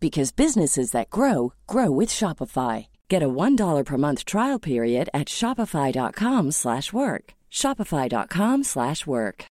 because 0.00 0.30
businesses 0.30 0.92
that 0.92 1.10
grow 1.10 1.52
grow 1.66 1.90
with 1.90 2.08
Shopify. 2.08 2.86
Get 3.08 3.22
a 3.22 3.28
$1 3.28 3.84
per 3.84 3.96
month 3.96 4.24
trial 4.24 4.58
period 4.58 5.08
at 5.12 5.28
shopify.com/work. 5.28 7.34
shopify.com/work. 7.50 9.48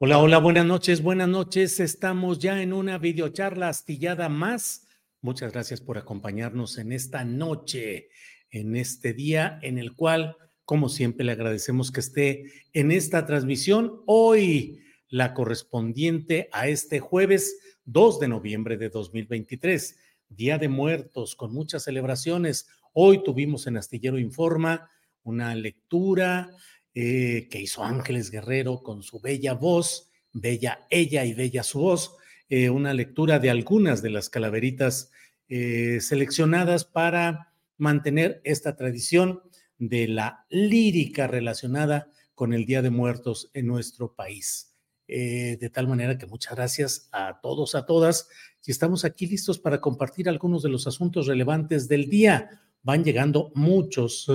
Hola, 0.00 0.18
hola, 0.18 0.38
buenas 0.38 0.66
noches, 0.66 1.02
buenas 1.02 1.28
noches. 1.28 1.80
Estamos 1.80 2.38
ya 2.38 2.60
en 2.60 2.74
una 2.74 2.98
videocharla 2.98 3.68
astillada 3.68 4.28
más. 4.28 4.86
Muchas 5.22 5.52
gracias 5.52 5.80
por 5.80 5.96
acompañarnos 5.96 6.76
en 6.76 6.92
esta 6.92 7.24
noche, 7.24 8.08
en 8.50 8.76
este 8.76 9.14
día 9.14 9.58
en 9.62 9.78
el 9.78 9.94
cual, 9.94 10.36
como 10.66 10.90
siempre, 10.90 11.24
le 11.24 11.32
agradecemos 11.32 11.90
que 11.90 12.00
esté 12.00 12.44
en 12.74 12.90
esta 12.90 13.24
transmisión 13.24 14.02
hoy 14.04 14.78
la 15.14 15.32
correspondiente 15.32 16.48
a 16.50 16.66
este 16.66 16.98
jueves 16.98 17.56
2 17.84 18.18
de 18.18 18.26
noviembre 18.26 18.76
de 18.76 18.88
2023, 18.88 19.96
Día 20.28 20.58
de 20.58 20.66
Muertos, 20.66 21.36
con 21.36 21.52
muchas 21.52 21.84
celebraciones. 21.84 22.66
Hoy 22.92 23.22
tuvimos 23.22 23.68
en 23.68 23.76
Astillero 23.76 24.18
Informa 24.18 24.90
una 25.22 25.54
lectura 25.54 26.50
eh, 26.94 27.46
que 27.48 27.60
hizo 27.60 27.84
Ángeles 27.84 28.32
Guerrero 28.32 28.82
con 28.82 29.04
su 29.04 29.20
bella 29.20 29.54
voz, 29.54 30.10
bella 30.32 30.84
ella 30.90 31.24
y 31.24 31.32
bella 31.32 31.62
su 31.62 31.78
voz, 31.78 32.16
eh, 32.48 32.68
una 32.68 32.92
lectura 32.92 33.38
de 33.38 33.50
algunas 33.50 34.02
de 34.02 34.10
las 34.10 34.28
calaveritas 34.28 35.12
eh, 35.48 36.00
seleccionadas 36.00 36.84
para 36.84 37.54
mantener 37.76 38.40
esta 38.42 38.74
tradición 38.74 39.42
de 39.78 40.08
la 40.08 40.44
lírica 40.48 41.28
relacionada 41.28 42.10
con 42.34 42.52
el 42.52 42.66
Día 42.66 42.82
de 42.82 42.90
Muertos 42.90 43.52
en 43.54 43.68
nuestro 43.68 44.12
país. 44.12 44.73
Eh, 45.06 45.58
de 45.60 45.68
tal 45.68 45.86
manera 45.86 46.16
que 46.16 46.26
muchas 46.26 46.54
gracias 46.54 47.08
a 47.12 47.40
todos, 47.42 47.74
a 47.74 47.84
todas. 47.84 48.28
Y 48.64 48.70
estamos 48.70 49.04
aquí 49.04 49.26
listos 49.26 49.58
para 49.58 49.80
compartir 49.80 50.28
algunos 50.28 50.62
de 50.62 50.70
los 50.70 50.86
asuntos 50.86 51.26
relevantes 51.26 51.88
del 51.88 52.08
día. 52.08 52.62
Van 52.82 53.04
llegando 53.04 53.52
muchos 53.54 54.26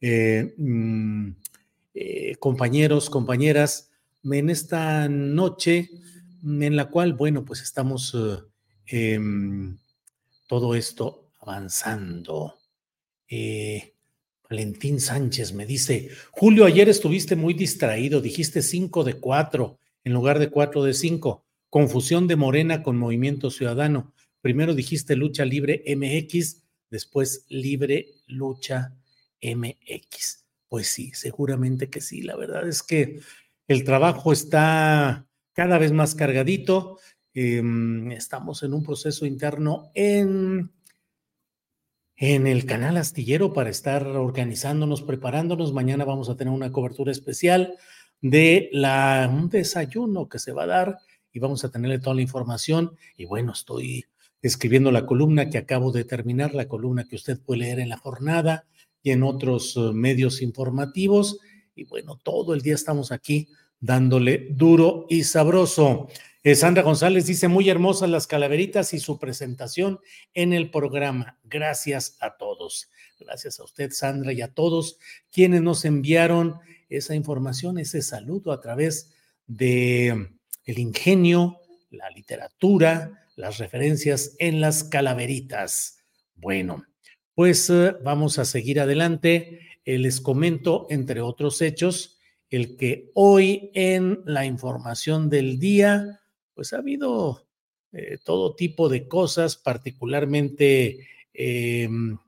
eh, 0.00 0.54
mm, 0.56 1.30
eh, 1.94 2.36
compañeros, 2.40 3.08
compañeras 3.08 3.90
en 4.24 4.50
esta 4.50 5.08
noche 5.08 5.90
en 6.44 6.76
la 6.76 6.86
cual, 6.86 7.14
bueno, 7.14 7.44
pues 7.44 7.62
estamos 7.62 8.16
em, 8.86 9.78
todo 10.46 10.74
esto 10.74 11.30
avanzando. 11.40 12.58
Valentín 14.48 15.00
Sánchez 15.00 15.52
me 15.52 15.66
dice, 15.66 16.10
Julio, 16.30 16.66
ayer 16.66 16.88
estuviste 16.88 17.34
muy 17.34 17.54
distraído, 17.54 18.20
dijiste 18.20 18.60
5 18.62 19.04
de 19.04 19.14
4 19.14 19.78
en 20.04 20.12
lugar 20.12 20.38
de 20.38 20.50
4 20.50 20.84
de 20.84 20.94
5. 20.94 21.44
Confusión 21.70 22.28
de 22.28 22.36
Morena 22.36 22.82
con 22.82 22.96
Movimiento 22.96 23.50
Ciudadano. 23.50 24.14
Primero 24.40 24.74
dijiste 24.74 25.16
lucha 25.16 25.44
libre 25.44 25.82
MX, 25.96 26.62
después 26.90 27.46
libre 27.48 28.08
lucha 28.26 28.94
MX. 29.42 30.44
Pues 30.68 30.88
sí, 30.88 31.10
seguramente 31.14 31.88
que 31.88 32.00
sí. 32.00 32.22
La 32.22 32.36
verdad 32.36 32.68
es 32.68 32.82
que 32.82 33.20
el 33.66 33.84
trabajo 33.84 34.32
está 34.32 35.26
cada 35.52 35.78
vez 35.78 35.92
más 35.92 36.14
cargadito. 36.14 36.98
Em, 37.32 38.12
estamos 38.12 38.62
en 38.62 38.74
un 38.74 38.84
proceso 38.84 39.26
interno 39.26 39.90
en, 39.94 40.70
en 42.16 42.46
el 42.46 42.66
canal 42.66 42.96
astillero 42.98 43.52
para 43.52 43.70
estar 43.70 44.06
organizándonos, 44.06 45.02
preparándonos. 45.02 45.72
Mañana 45.72 46.04
vamos 46.04 46.28
a 46.28 46.36
tener 46.36 46.52
una 46.52 46.70
cobertura 46.70 47.10
especial 47.10 47.76
de 48.20 48.70
un 49.30 49.48
desayuno 49.48 50.28
que 50.28 50.38
se 50.38 50.52
va 50.52 50.64
a 50.64 50.68
dar 50.68 50.98
y 51.32 51.40
vamos 51.40 51.64
a 51.64 51.70
tenerle 51.70 51.98
toda 51.98 52.16
la 52.16 52.22
información. 52.22 52.96
Y 53.16 53.26
bueno, 53.26 53.52
estoy 53.52 54.06
escribiendo 54.40 54.90
la 54.92 55.06
columna 55.06 55.50
que 55.50 55.58
acabo 55.58 55.90
de 55.90 56.04
terminar, 56.04 56.54
la 56.54 56.68
columna 56.68 57.04
que 57.04 57.16
usted 57.16 57.40
puede 57.40 57.60
leer 57.60 57.80
en 57.80 57.88
la 57.88 57.96
jornada 57.96 58.66
y 59.02 59.10
en 59.10 59.22
otros 59.22 59.76
eh, 59.76 59.92
medios 59.92 60.42
informativos. 60.42 61.38
Y 61.74 61.84
bueno, 61.84 62.18
todo 62.22 62.54
el 62.54 62.60
día 62.60 62.74
estamos 62.74 63.10
aquí 63.10 63.48
dándole 63.80 64.48
duro 64.50 65.06
y 65.08 65.24
sabroso. 65.24 66.08
Eh, 66.42 66.54
Sandra 66.54 66.82
González 66.82 67.26
dice, 67.26 67.48
muy 67.48 67.68
hermosas 67.70 68.10
las 68.10 68.26
calaveritas 68.26 68.92
y 68.94 69.00
su 69.00 69.18
presentación 69.18 69.98
en 70.34 70.52
el 70.52 70.70
programa. 70.70 71.38
Gracias 71.44 72.16
a 72.20 72.36
todos. 72.36 72.90
Gracias 73.18 73.60
a 73.60 73.64
usted, 73.64 73.90
Sandra, 73.92 74.32
y 74.32 74.42
a 74.42 74.52
todos 74.52 74.98
quienes 75.32 75.62
nos 75.62 75.84
enviaron 75.84 76.60
esa 76.88 77.14
información, 77.14 77.78
ese 77.78 78.02
saludo 78.02 78.52
a 78.52 78.60
través 78.60 79.12
de 79.46 80.14
mm, 80.14 80.38
el 80.66 80.78
ingenio, 80.78 81.58
la 81.90 82.10
literatura, 82.10 83.26
las 83.36 83.58
referencias 83.58 84.36
en 84.38 84.60
las 84.60 84.84
calaveritas. 84.84 85.98
Bueno, 86.34 86.84
pues 87.34 87.68
eh, 87.70 87.94
vamos 88.02 88.38
a 88.38 88.44
seguir 88.44 88.80
adelante. 88.80 89.60
Eh, 89.84 89.98
les 89.98 90.20
comento, 90.20 90.86
entre 90.90 91.20
otros 91.20 91.60
hechos, 91.60 92.18
el 92.50 92.76
que 92.76 93.10
hoy 93.14 93.70
en 93.74 94.22
la 94.24 94.46
información 94.46 95.28
del 95.28 95.58
día, 95.58 96.20
pues 96.54 96.72
ha 96.72 96.78
habido 96.78 97.48
eh, 97.92 98.18
todo 98.24 98.54
tipo 98.54 98.88
de 98.88 99.08
cosas, 99.08 99.56
particularmente 99.56 101.06
em, 101.32 102.18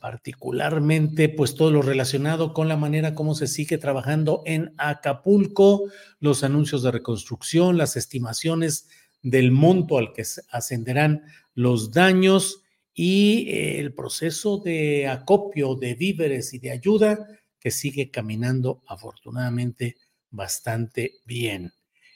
particularmente 0.00 1.28
pues 1.28 1.54
todo 1.54 1.70
lo 1.70 1.82
relacionado 1.82 2.52
con 2.52 2.68
la 2.68 2.76
manera 2.76 3.14
como 3.14 3.34
se 3.34 3.46
sigue 3.46 3.78
trabajando 3.78 4.42
en 4.46 4.74
Acapulco, 4.78 5.84
los 6.18 6.42
anuncios 6.42 6.82
de 6.82 6.90
reconstrucción, 6.90 7.76
las 7.76 7.96
estimaciones 7.96 8.88
del 9.22 9.52
monto 9.52 9.98
al 9.98 10.12
que 10.12 10.24
ascenderán 10.50 11.24
los 11.54 11.92
daños 11.92 12.62
y 12.94 13.48
eh, 13.48 13.78
el 13.78 13.92
proceso 13.92 14.58
de 14.58 15.06
acopio 15.06 15.74
de 15.74 15.94
víveres 15.94 16.54
y 16.54 16.58
de 16.58 16.70
ayuda 16.70 17.26
que 17.58 17.70
sigue 17.70 18.10
caminando 18.10 18.82
afortunadamente 18.86 19.96
bastante 20.30 21.14
bien. 21.26 21.72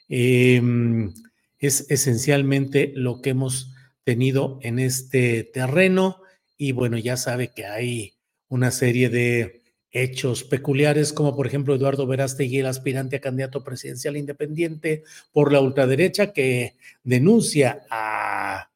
Em, 0.09 1.13
es 1.59 1.91
esencialmente 1.91 2.93
lo 2.95 3.21
que 3.21 3.31
hemos 3.31 3.71
tenido 4.05 4.59
en 4.63 4.79
este 4.79 5.45
terreno 5.45 6.24
y 6.57 6.73
bueno, 6.73 6.99
ya 6.99 7.17
sabe 7.17 7.49
que 7.49 7.67
hay 7.67 8.15
una 8.49 8.71
serie 8.71 9.09
de 9.09 9.63
hechos 9.91 10.43
peculiares, 10.43 11.13
como 11.13 11.37
por 11.37 11.47
ejemplo 11.47 11.75
Eduardo 11.75 12.07
Verástegui, 12.07 12.59
el 12.59 12.67
aspirante 12.67 13.17
a 13.17 13.21
candidato 13.21 13.63
presidencial 13.63 14.17
independiente 14.17 15.05
por 15.33 15.53
la 15.53 15.61
ultraderecha, 15.61 16.33
que 16.33 16.75
denuncia 17.05 17.87
a 17.91 18.71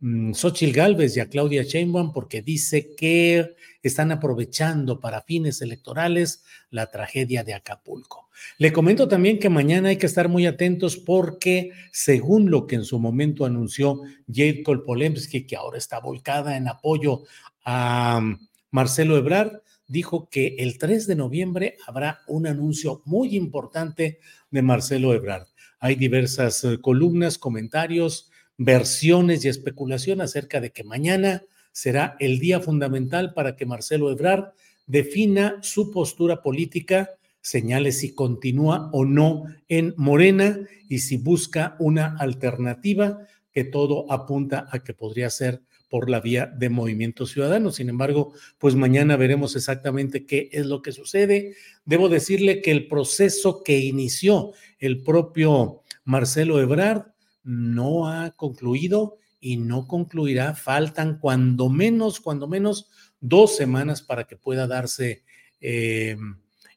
mm, 0.00 0.32
Xochitl 0.32 0.72
Gálvez 0.72 1.16
y 1.16 1.20
a 1.20 1.28
Claudia 1.28 1.62
Sheinbaum 1.62 2.12
porque 2.12 2.42
dice 2.42 2.94
que 2.96 3.54
están 3.88 4.12
aprovechando 4.12 4.98
para 4.98 5.22
fines 5.22 5.60
electorales 5.62 6.42
la 6.70 6.90
tragedia 6.90 7.44
de 7.44 7.54
Acapulco. 7.54 8.28
Le 8.58 8.72
comento 8.72 9.08
también 9.08 9.38
que 9.38 9.48
mañana 9.48 9.90
hay 9.90 9.96
que 9.96 10.06
estar 10.06 10.28
muy 10.28 10.46
atentos 10.46 10.96
porque, 10.96 11.70
según 11.92 12.50
lo 12.50 12.66
que 12.66 12.76
en 12.76 12.84
su 12.84 12.98
momento 12.98 13.44
anunció 13.44 14.00
Jade 14.26 14.62
Kolpolemsky, 14.62 15.46
que 15.46 15.56
ahora 15.56 15.78
está 15.78 16.00
volcada 16.00 16.56
en 16.56 16.68
apoyo 16.68 17.24
a 17.64 18.20
mm, 18.20 18.48
Marcelo 18.70 19.16
Ebrard, 19.16 19.60
dijo 19.86 20.28
que 20.30 20.56
el 20.58 20.78
3 20.78 21.06
de 21.06 21.16
noviembre 21.16 21.76
habrá 21.86 22.20
un 22.26 22.46
anuncio 22.46 23.02
muy 23.04 23.36
importante 23.36 24.18
de 24.50 24.62
Marcelo 24.62 25.12
Ebrard. 25.14 25.46
Hay 25.78 25.96
diversas 25.96 26.64
eh, 26.64 26.78
columnas, 26.80 27.38
comentarios, 27.38 28.30
versiones 28.56 29.44
y 29.44 29.48
especulación 29.48 30.20
acerca 30.20 30.60
de 30.60 30.70
que 30.70 30.84
mañana 30.84 31.42
será 31.74 32.16
el 32.20 32.38
día 32.38 32.60
fundamental 32.60 33.34
para 33.34 33.56
que 33.56 33.66
Marcelo 33.66 34.10
Ebrard 34.10 34.52
defina 34.86 35.58
su 35.60 35.90
postura 35.90 36.40
política, 36.40 37.10
señale 37.40 37.90
si 37.90 38.14
continúa 38.14 38.90
o 38.92 39.04
no 39.04 39.44
en 39.68 39.92
Morena 39.96 40.60
y 40.88 41.00
si 41.00 41.16
busca 41.16 41.74
una 41.80 42.16
alternativa, 42.18 43.26
que 43.52 43.64
todo 43.64 44.10
apunta 44.10 44.68
a 44.70 44.84
que 44.84 44.94
podría 44.94 45.30
ser 45.30 45.62
por 45.88 46.08
la 46.08 46.20
vía 46.20 46.46
de 46.46 46.68
Movimiento 46.68 47.26
Ciudadano. 47.26 47.72
Sin 47.72 47.88
embargo, 47.88 48.32
pues 48.58 48.76
mañana 48.76 49.16
veremos 49.16 49.56
exactamente 49.56 50.26
qué 50.26 50.48
es 50.52 50.66
lo 50.66 50.80
que 50.80 50.92
sucede. 50.92 51.54
Debo 51.84 52.08
decirle 52.08 52.62
que 52.62 52.70
el 52.70 52.86
proceso 52.86 53.62
que 53.64 53.78
inició 53.78 54.52
el 54.78 55.02
propio 55.02 55.82
Marcelo 56.04 56.60
Ebrard 56.60 57.06
no 57.42 58.08
ha 58.08 58.30
concluido 58.30 59.18
y 59.44 59.58
no 59.58 59.86
concluirá. 59.86 60.54
Faltan 60.54 61.18
cuando 61.18 61.68
menos, 61.68 62.18
cuando 62.18 62.48
menos 62.48 62.88
dos 63.20 63.54
semanas 63.54 64.00
para 64.00 64.24
que 64.24 64.36
pueda 64.36 64.66
darse 64.66 65.22
eh, 65.60 66.16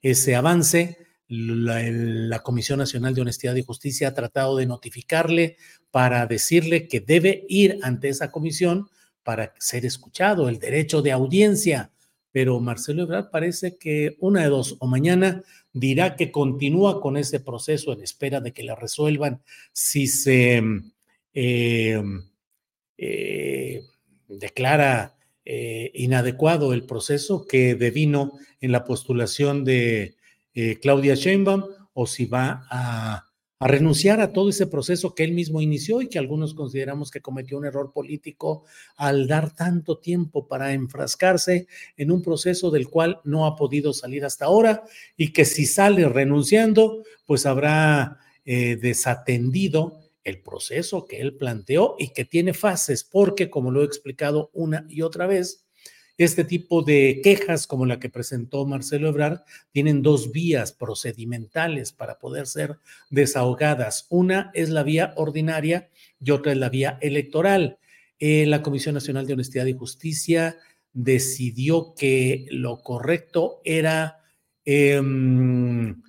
ese 0.02 0.36
avance. 0.36 0.98
La, 1.30 2.44
Comisión 2.44 2.80
Nacional 2.80 3.16
de 3.16 3.22
Honestidad 3.22 3.56
y 3.56 3.64
Justicia 3.64 4.10
ha 4.10 4.14
tratado 4.14 4.58
de 4.58 4.66
notificarle 4.66 5.56
para 5.92 6.26
decirle 6.26 6.90
que 6.90 7.00
debe 7.00 7.46
ir 7.48 7.80
ante 7.84 8.10
esa 8.10 8.32
comisión 8.32 8.90
para 9.24 9.54
ser 9.60 9.86
escuchado, 9.86 10.50
el 10.50 10.60
derecho 10.60 11.02
de 11.02 11.14
audiencia. 11.14 11.92
Pero 12.34 12.60
Marcelo 12.60 13.04
Ebrard 13.04 13.30
parece 13.30 13.78
que 13.78 14.18
una 14.20 14.42
de 14.42 14.50
dos, 14.50 14.76
o 14.80 14.88
mañana 14.88 15.42
dirá 15.72 16.18
que 16.18 16.32
continúa 16.32 17.00
con 17.00 17.16
ese 17.16 17.40
proceso 17.40 17.94
en 17.94 18.04
espera 18.04 18.42
de 18.42 18.52
que 18.52 18.64
la 18.64 18.76
resuelvan 18.76 19.42
si 19.72 20.08
se 20.08 20.62
eh, 21.34 22.02
eh, 22.98 23.84
declara 24.28 25.16
eh, 25.46 25.92
inadecuado 25.94 26.74
el 26.74 26.84
proceso 26.84 27.46
que 27.46 27.76
devino 27.76 28.34
en 28.62 28.72
la 28.72 28.84
postulación 28.84 29.64
de 29.64 30.16
Claudia 30.82 31.14
Sheinbaum 31.14 31.66
o 31.94 32.08
si 32.08 32.26
va 32.26 32.66
a 32.72 33.28
renunciar 33.60 34.22
a 34.22 34.34
todo 34.34 34.50
ese 34.50 34.68
proceso 34.68 35.16
que 35.16 35.24
él 35.24 35.32
mismo 35.32 35.62
inició 35.62 36.02
y 36.02 36.10
que 36.10 36.20
algunos 36.20 36.54
consideramos 36.54 37.10
que 37.10 37.22
cometió 37.22 37.58
un 37.58 37.66
error 37.66 37.92
político 37.92 38.66
al 38.96 39.28
dar 39.28 39.56
tanto 39.56 39.98
tiempo 39.98 40.48
para 40.48 40.74
enfrascarse 40.74 41.68
en 41.96 42.12
un 42.12 42.22
proceso 42.22 42.70
del 42.70 42.88
cual 42.88 43.20
no 43.24 43.46
ha 43.48 43.56
podido 43.56 43.94
salir 43.94 44.26
hasta 44.26 44.46
ahora 44.46 44.84
y 45.16 45.34
que 45.34 45.46
si 45.46 45.66
sale 45.66 46.08
renunciando, 46.08 47.04
pues 47.26 47.46
habrá 47.46 48.20
eh, 48.46 48.76
desatendido 48.76 50.07
el 50.28 50.42
proceso 50.42 51.06
que 51.06 51.22
él 51.22 51.36
planteó 51.36 51.96
y 51.98 52.10
que 52.10 52.26
tiene 52.26 52.54
fases, 52.54 53.04
porque 53.06 53.50
como 53.50 53.72
lo 53.72 53.82
he 53.82 53.86
explicado 53.86 54.52
una 54.54 54.86
y 54.90 55.02
otra 55.02 55.26
vez, 55.26 55.66
este 56.18 56.44
tipo 56.44 56.82
de 56.82 57.22
quejas 57.24 57.66
como 57.66 57.86
la 57.86 58.00
que 58.00 58.10
presentó 58.10 58.66
Marcelo 58.66 59.08
Ebrard 59.08 59.42
tienen 59.72 60.02
dos 60.02 60.32
vías 60.32 60.74
procedimentales 60.74 61.94
para 61.94 62.18
poder 62.20 62.48
ser 62.48 62.78
desahogadas. 63.10 64.08
Una 64.10 64.52
es 64.54 64.70
la 64.70 64.84
vía 64.84 65.14
ordinaria 65.16 65.90
y 66.20 66.32
otra 66.32 66.52
es 66.52 66.58
la 66.58 66.70
vía 66.70 66.98
electoral. 67.02 67.78
Eh, 68.20 68.46
la 68.48 68.64
Comisión 68.64 68.96
Nacional 68.96 69.28
de 69.28 69.34
Honestidad 69.34 69.68
y 69.68 69.74
Justicia 69.74 70.58
decidió 70.92 71.94
que 71.96 72.48
lo 72.50 72.82
correcto 72.82 73.62
era 73.64 74.24
em, 74.66 76.02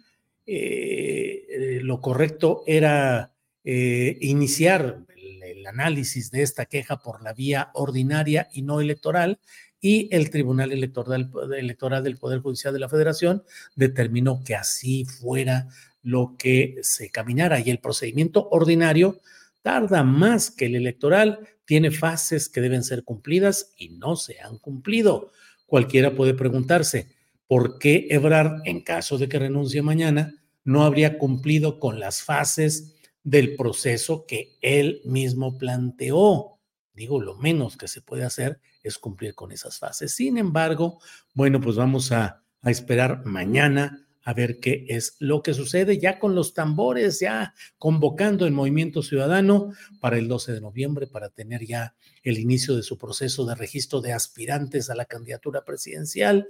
eh, 0.46 1.80
lo 1.82 2.00
correcto 2.00 2.64
era 2.66 3.34
eh, 3.64 4.16
iniciar 4.20 5.04
el, 5.16 5.66
análisis 5.66 6.30
de 6.30 6.42
esta 6.42 6.64
queja 6.64 6.96
por 6.98 7.22
la 7.22 7.34
vía 7.34 7.70
ordinaria 7.74 8.48
y 8.52 8.62
no 8.62 8.80
electoral 8.80 9.38
y 9.80 10.08
el 10.14 10.30
Tribunal 10.30 10.72
Electoral 10.72 12.02
del 12.02 12.16
Poder 12.16 12.40
Judicial 12.40 12.72
de 12.72 12.80
la 12.80 12.88
Federación 12.88 13.42
determinó 13.76 14.42
que 14.42 14.54
así 14.54 15.04
fuera 15.04 15.68
lo 16.02 16.36
que 16.38 16.76
se 16.82 17.10
caminara 17.10 17.60
y 17.60 17.70
el 17.70 17.80
procedimiento 17.80 18.48
ordinario 18.50 19.20
tarda 19.62 20.02
más 20.02 20.50
que 20.50 20.66
el 20.66 20.76
electoral, 20.76 21.40
tiene 21.64 21.90
fases 21.90 22.48
que 22.48 22.62
deben 22.62 22.82
ser 22.82 23.04
cumplidas 23.04 23.72
y 23.76 23.90
no 23.90 24.16
se 24.16 24.40
han 24.40 24.58
cumplido. 24.58 25.32
Cualquiera 25.66 26.14
puede 26.14 26.32
preguntarse, 26.32 27.08
¿por 27.46 27.78
qué 27.78 28.06
Ebrard, 28.08 28.62
en 28.64 28.80
caso 28.80 29.18
de 29.18 29.28
que 29.28 29.38
renuncie 29.38 29.82
mañana, 29.82 30.34
no 30.64 30.84
habría 30.84 31.18
cumplido 31.18 31.78
con 31.78 32.00
las 32.00 32.22
fases 32.22 32.94
del 33.22 33.56
proceso 33.56 34.24
que 34.26 34.56
él 34.60 35.00
mismo 35.04 35.58
planteó? 35.58 36.58
Digo, 36.94 37.20
lo 37.20 37.36
menos 37.36 37.76
que 37.76 37.88
se 37.88 38.02
puede 38.02 38.24
hacer 38.24 38.60
es 38.82 38.98
cumplir 38.98 39.34
con 39.34 39.52
esas 39.52 39.78
fases. 39.78 40.14
Sin 40.14 40.38
embargo, 40.38 41.00
bueno, 41.34 41.60
pues 41.60 41.76
vamos 41.76 42.10
a, 42.12 42.42
a 42.62 42.70
esperar 42.70 43.24
mañana 43.24 44.08
a 44.28 44.34
ver 44.34 44.60
qué 44.60 44.84
es 44.90 45.16
lo 45.20 45.42
que 45.42 45.54
sucede 45.54 45.98
ya 45.98 46.18
con 46.18 46.34
los 46.34 46.52
tambores, 46.52 47.18
ya 47.18 47.54
convocando 47.78 48.44
el 48.44 48.52
movimiento 48.52 49.02
ciudadano 49.02 49.72
para 50.00 50.18
el 50.18 50.28
12 50.28 50.52
de 50.52 50.60
noviembre, 50.60 51.06
para 51.06 51.30
tener 51.30 51.64
ya 51.64 51.94
el 52.22 52.38
inicio 52.38 52.76
de 52.76 52.82
su 52.82 52.98
proceso 52.98 53.46
de 53.46 53.54
registro 53.54 54.02
de 54.02 54.12
aspirantes 54.12 54.90
a 54.90 54.94
la 54.94 55.06
candidatura 55.06 55.64
presidencial. 55.64 56.46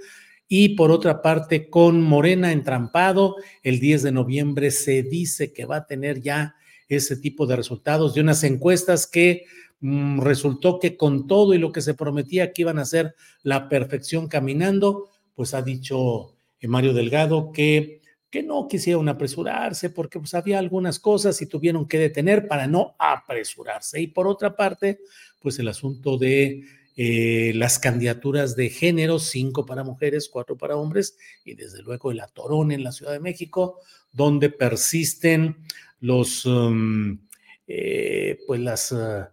Y 0.49 0.71
por 0.71 0.91
otra 0.91 1.21
parte, 1.21 1.69
con 1.69 2.01
Morena 2.01 2.53
entrampado, 2.53 3.37
el 3.63 3.81
10 3.81 4.03
de 4.03 4.13
noviembre 4.13 4.71
se 4.71 5.03
dice 5.03 5.53
que 5.53 5.67
va 5.67 5.77
a 5.77 5.87
tener 5.87 6.21
ya 6.21 6.57
ese 6.89 7.17
tipo 7.17 7.47
de 7.47 7.57
resultados 7.57 8.15
de 8.15 8.23
unas 8.23 8.43
encuestas 8.45 9.07
que 9.07 9.45
Mm, 9.81 10.21
resultó 10.23 10.81
que 10.81 10.97
con 10.97 11.27
todo 11.29 11.55
y 11.55 11.59
lo 11.59 11.71
que 11.71 11.83
se 11.83 11.95
prometía 11.95 12.53
que 12.53 12.63
iban 12.63 12.79
a 12.79 12.85
ser 12.85 13.15
la 13.43 13.69
perfección 13.69 14.27
caminando, 14.27 15.09
pues 15.35 15.55
ha 15.55 15.63
dicho 15.63 16.35
Mario 16.63 16.93
Delgado 16.95 17.53
que, 17.53 18.01
que 18.29 18.43
no 18.43 18.67
quisieron 18.67 19.09
apresurarse 19.09 19.91
porque 19.91 20.19
pues 20.19 20.35
había 20.35 20.59
algunas 20.59 20.99
cosas 20.99 21.41
y 21.43 21.47
tuvieron 21.47 21.87
que 21.87 21.99
detener 21.99 22.49
para 22.49 22.67
no 22.67 22.97
apresurarse. 22.99 24.01
Y 24.01 24.09
por 24.09 24.27
otra 24.27 24.57
parte, 24.57 24.99
pues 25.41 25.59
el 25.61 25.69
asunto 25.69 26.19
de 26.19 26.65
eh, 26.99 27.53
las 27.55 27.79
candidaturas 27.79 28.57
de 28.57 28.69
género, 28.69 29.19
cinco 29.19 29.65
para 29.65 29.85
mujeres, 29.85 30.29
cuatro 30.29 30.59
para 30.59 30.77
hombres, 30.77 31.17
y 31.45 31.55
desde 31.55 31.81
luego 31.83 32.11
el 32.11 32.21
atorón 32.21 32.73
en 32.73 32.83
la 32.83 32.93
Ciudad 32.93 33.13
de 33.13 33.21
México, 33.21 33.81
donde 34.13 34.51
persisten 34.51 35.57
los, 36.01 36.45
um, 36.45 37.19
eh, 37.67 38.39
pues 38.47 38.61
las... 38.61 38.93
Uh, 38.93 39.25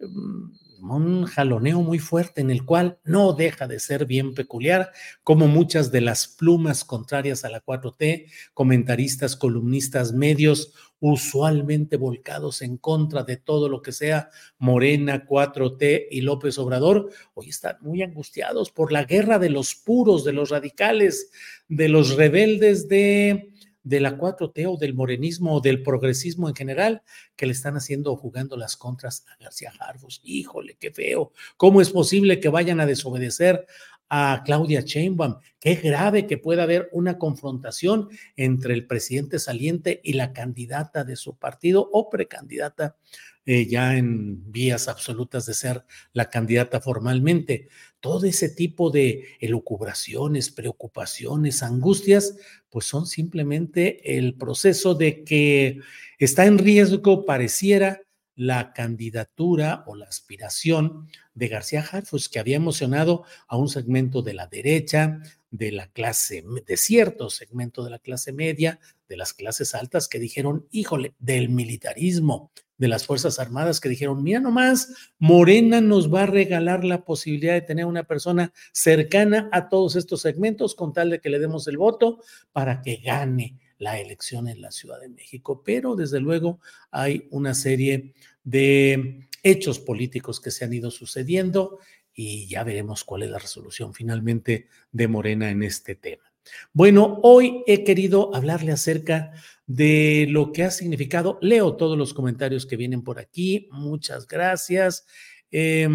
Mm, 0.00 0.52
un 0.82 1.26
jaloneo 1.26 1.82
muy 1.82 1.98
fuerte 1.98 2.40
en 2.40 2.50
el 2.50 2.64
cual 2.64 2.98
no 3.04 3.32
deja 3.32 3.66
de 3.66 3.80
ser 3.80 4.06
bien 4.06 4.34
peculiar, 4.34 4.92
como 5.22 5.46
muchas 5.46 5.90
de 5.92 6.00
las 6.00 6.26
plumas 6.28 6.84
contrarias 6.84 7.44
a 7.44 7.50
la 7.50 7.62
4T, 7.64 8.26
comentaristas, 8.54 9.36
columnistas, 9.36 10.12
medios, 10.12 10.72
usualmente 11.00 11.96
volcados 11.96 12.62
en 12.62 12.76
contra 12.76 13.24
de 13.24 13.36
todo 13.38 13.68
lo 13.68 13.80
que 13.82 13.92
sea 13.92 14.30
Morena, 14.58 15.26
4T 15.26 16.06
y 16.10 16.20
López 16.20 16.58
Obrador, 16.58 17.10
hoy 17.34 17.48
están 17.48 17.76
muy 17.80 18.02
angustiados 18.02 18.70
por 18.70 18.92
la 18.92 19.04
guerra 19.04 19.38
de 19.38 19.50
los 19.50 19.74
puros, 19.74 20.24
de 20.24 20.34
los 20.34 20.50
radicales, 20.50 21.30
de 21.68 21.88
los 21.88 22.16
rebeldes 22.16 22.88
de 22.88 23.50
de 23.90 23.98
la 23.98 24.16
4T 24.16 24.66
o 24.68 24.76
del 24.76 24.94
morenismo 24.94 25.56
o 25.56 25.60
del 25.60 25.82
progresismo 25.82 26.48
en 26.48 26.54
general 26.54 27.02
que 27.34 27.44
le 27.44 27.52
están 27.52 27.76
haciendo 27.76 28.14
jugando 28.14 28.56
las 28.56 28.76
contras 28.76 29.26
a 29.28 29.42
García 29.42 29.72
Harfus. 29.80 30.20
Híjole, 30.22 30.76
qué 30.78 30.92
feo. 30.92 31.32
¿Cómo 31.56 31.80
es 31.80 31.90
posible 31.90 32.38
que 32.38 32.48
vayan 32.48 32.78
a 32.78 32.86
desobedecer 32.86 33.66
a 34.08 34.42
Claudia 34.46 34.82
Sheinbaum? 34.82 35.38
Qué 35.58 35.74
grave 35.74 36.28
que 36.28 36.38
pueda 36.38 36.62
haber 36.62 36.88
una 36.92 37.18
confrontación 37.18 38.08
entre 38.36 38.74
el 38.74 38.86
presidente 38.86 39.40
saliente 39.40 40.00
y 40.04 40.12
la 40.12 40.32
candidata 40.32 41.02
de 41.02 41.16
su 41.16 41.36
partido 41.36 41.90
o 41.92 42.08
precandidata 42.08 42.96
eh, 43.44 43.66
ya 43.66 43.96
en 43.96 44.52
vías 44.52 44.86
absolutas 44.86 45.46
de 45.46 45.54
ser 45.54 45.84
la 46.12 46.30
candidata 46.30 46.80
formalmente. 46.80 47.68
Todo 48.00 48.26
ese 48.26 48.48
tipo 48.48 48.90
de 48.90 49.36
elucubraciones, 49.40 50.50
preocupaciones, 50.50 51.62
angustias, 51.62 52.36
pues 52.70 52.86
son 52.86 53.06
simplemente 53.06 54.16
el 54.16 54.34
proceso 54.34 54.94
de 54.94 55.22
que 55.22 55.80
está 56.18 56.46
en 56.46 56.58
riesgo, 56.58 57.24
pareciera, 57.24 58.00
la 58.40 58.72
candidatura 58.72 59.84
o 59.86 59.94
la 59.96 60.06
aspiración 60.06 61.08
de 61.34 61.48
García 61.48 61.82
Harfus, 61.82 62.30
que 62.30 62.38
había 62.38 62.56
emocionado 62.56 63.24
a 63.46 63.58
un 63.58 63.68
segmento 63.68 64.22
de 64.22 64.32
la 64.32 64.46
derecha, 64.46 65.20
de 65.50 65.72
la 65.72 65.88
clase, 65.88 66.42
de 66.66 66.76
cierto 66.78 67.28
segmento 67.28 67.84
de 67.84 67.90
la 67.90 67.98
clase 67.98 68.32
media, 68.32 68.80
de 69.10 69.18
las 69.18 69.34
clases 69.34 69.74
altas, 69.74 70.08
que 70.08 70.18
dijeron, 70.18 70.66
híjole, 70.70 71.12
del 71.18 71.50
militarismo, 71.50 72.50
de 72.80 72.88
las 72.88 73.04
Fuerzas 73.04 73.38
Armadas, 73.38 73.78
que 73.78 73.90
dijeron, 73.90 74.22
mira 74.22 74.40
nomás, 74.40 75.12
Morena 75.18 75.82
nos 75.82 76.12
va 76.12 76.22
a 76.22 76.26
regalar 76.26 76.82
la 76.82 77.04
posibilidad 77.04 77.52
de 77.52 77.60
tener 77.60 77.84
una 77.84 78.04
persona 78.04 78.54
cercana 78.72 79.50
a 79.52 79.68
todos 79.68 79.96
estos 79.96 80.22
segmentos 80.22 80.74
con 80.74 80.94
tal 80.94 81.10
de 81.10 81.20
que 81.20 81.28
le 81.28 81.38
demos 81.38 81.68
el 81.68 81.76
voto 81.76 82.22
para 82.52 82.80
que 82.80 82.96
gane 82.96 83.60
la 83.76 84.00
elección 84.00 84.48
en 84.48 84.62
la 84.62 84.70
Ciudad 84.70 84.98
de 84.98 85.10
México. 85.10 85.62
Pero 85.62 85.94
desde 85.94 86.20
luego 86.20 86.60
hay 86.90 87.28
una 87.30 87.52
serie 87.52 88.14
de 88.44 89.28
hechos 89.42 89.78
políticos 89.78 90.40
que 90.40 90.50
se 90.50 90.64
han 90.64 90.72
ido 90.72 90.90
sucediendo 90.90 91.80
y 92.14 92.48
ya 92.48 92.64
veremos 92.64 93.04
cuál 93.04 93.24
es 93.24 93.30
la 93.30 93.38
resolución 93.38 93.92
finalmente 93.92 94.68
de 94.90 95.06
Morena 95.06 95.50
en 95.50 95.62
este 95.62 95.96
tema. 95.96 96.29
Bueno, 96.72 97.20
hoy 97.22 97.62
he 97.66 97.84
querido 97.84 98.34
hablarle 98.34 98.72
acerca 98.72 99.32
de 99.66 100.26
lo 100.30 100.52
que 100.52 100.64
ha 100.64 100.70
significado. 100.70 101.38
Leo 101.40 101.76
todos 101.76 101.96
los 101.96 102.14
comentarios 102.14 102.66
que 102.66 102.76
vienen 102.76 103.02
por 103.02 103.18
aquí. 103.18 103.68
Muchas 103.70 104.26
gracias. 104.26 105.06
Eh, 105.50 105.88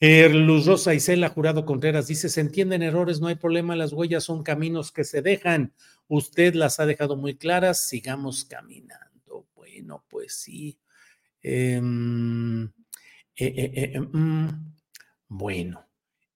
Luz 0.00 0.66
Rosa 0.66 0.94
Isela 0.94 1.28
Jurado 1.28 1.64
Contreras 1.64 2.06
dice: 2.06 2.28
Se 2.28 2.40
entienden 2.40 2.82
errores, 2.82 3.20
no 3.20 3.26
hay 3.26 3.34
problema, 3.34 3.74
las 3.74 3.92
huellas 3.92 4.24
son 4.24 4.42
caminos 4.42 4.92
que 4.92 5.04
se 5.04 5.22
dejan. 5.22 5.72
Usted 6.06 6.54
las 6.54 6.80
ha 6.80 6.86
dejado 6.86 7.16
muy 7.16 7.36
claras, 7.36 7.88
sigamos 7.88 8.44
caminando. 8.44 9.46
Bueno, 9.54 10.04
pues 10.08 10.34
sí. 10.34 10.78
Em, 11.42 12.64
eh, 12.64 12.70
eh, 13.36 13.72
eh, 13.74 13.92
em, 13.94 14.08
mm, 14.12 14.74
bueno, 15.28 15.86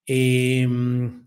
em, 0.06 1.26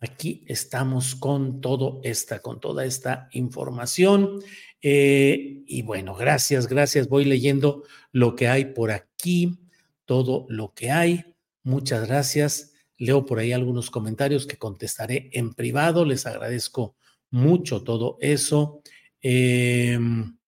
aquí 0.00 0.44
estamos 0.46 1.14
con 1.14 1.60
todo 1.60 2.00
esta, 2.04 2.40
con 2.40 2.60
toda 2.60 2.84
esta 2.84 3.28
información. 3.32 4.40
y 4.80 5.82
bueno, 5.82 6.14
gracias, 6.14 6.68
gracias. 6.68 7.08
Voy 7.08 7.24
leyendo 7.24 7.82
lo 8.12 8.36
que 8.36 8.48
hay 8.48 8.66
por 8.66 8.90
aquí, 8.90 9.58
todo 10.04 10.46
lo 10.48 10.72
que 10.74 10.90
hay. 10.90 11.34
Muchas 11.62 12.06
gracias. 12.06 12.72
Leo 12.96 13.24
por 13.24 13.38
ahí 13.38 13.52
algunos 13.52 13.90
comentarios 13.90 14.46
que 14.46 14.56
contestaré 14.56 15.30
en 15.32 15.54
privado. 15.54 16.04
Les 16.04 16.26
agradezco 16.26 16.96
mucho 17.30 17.82
todo 17.82 18.18
eso. 18.20 18.82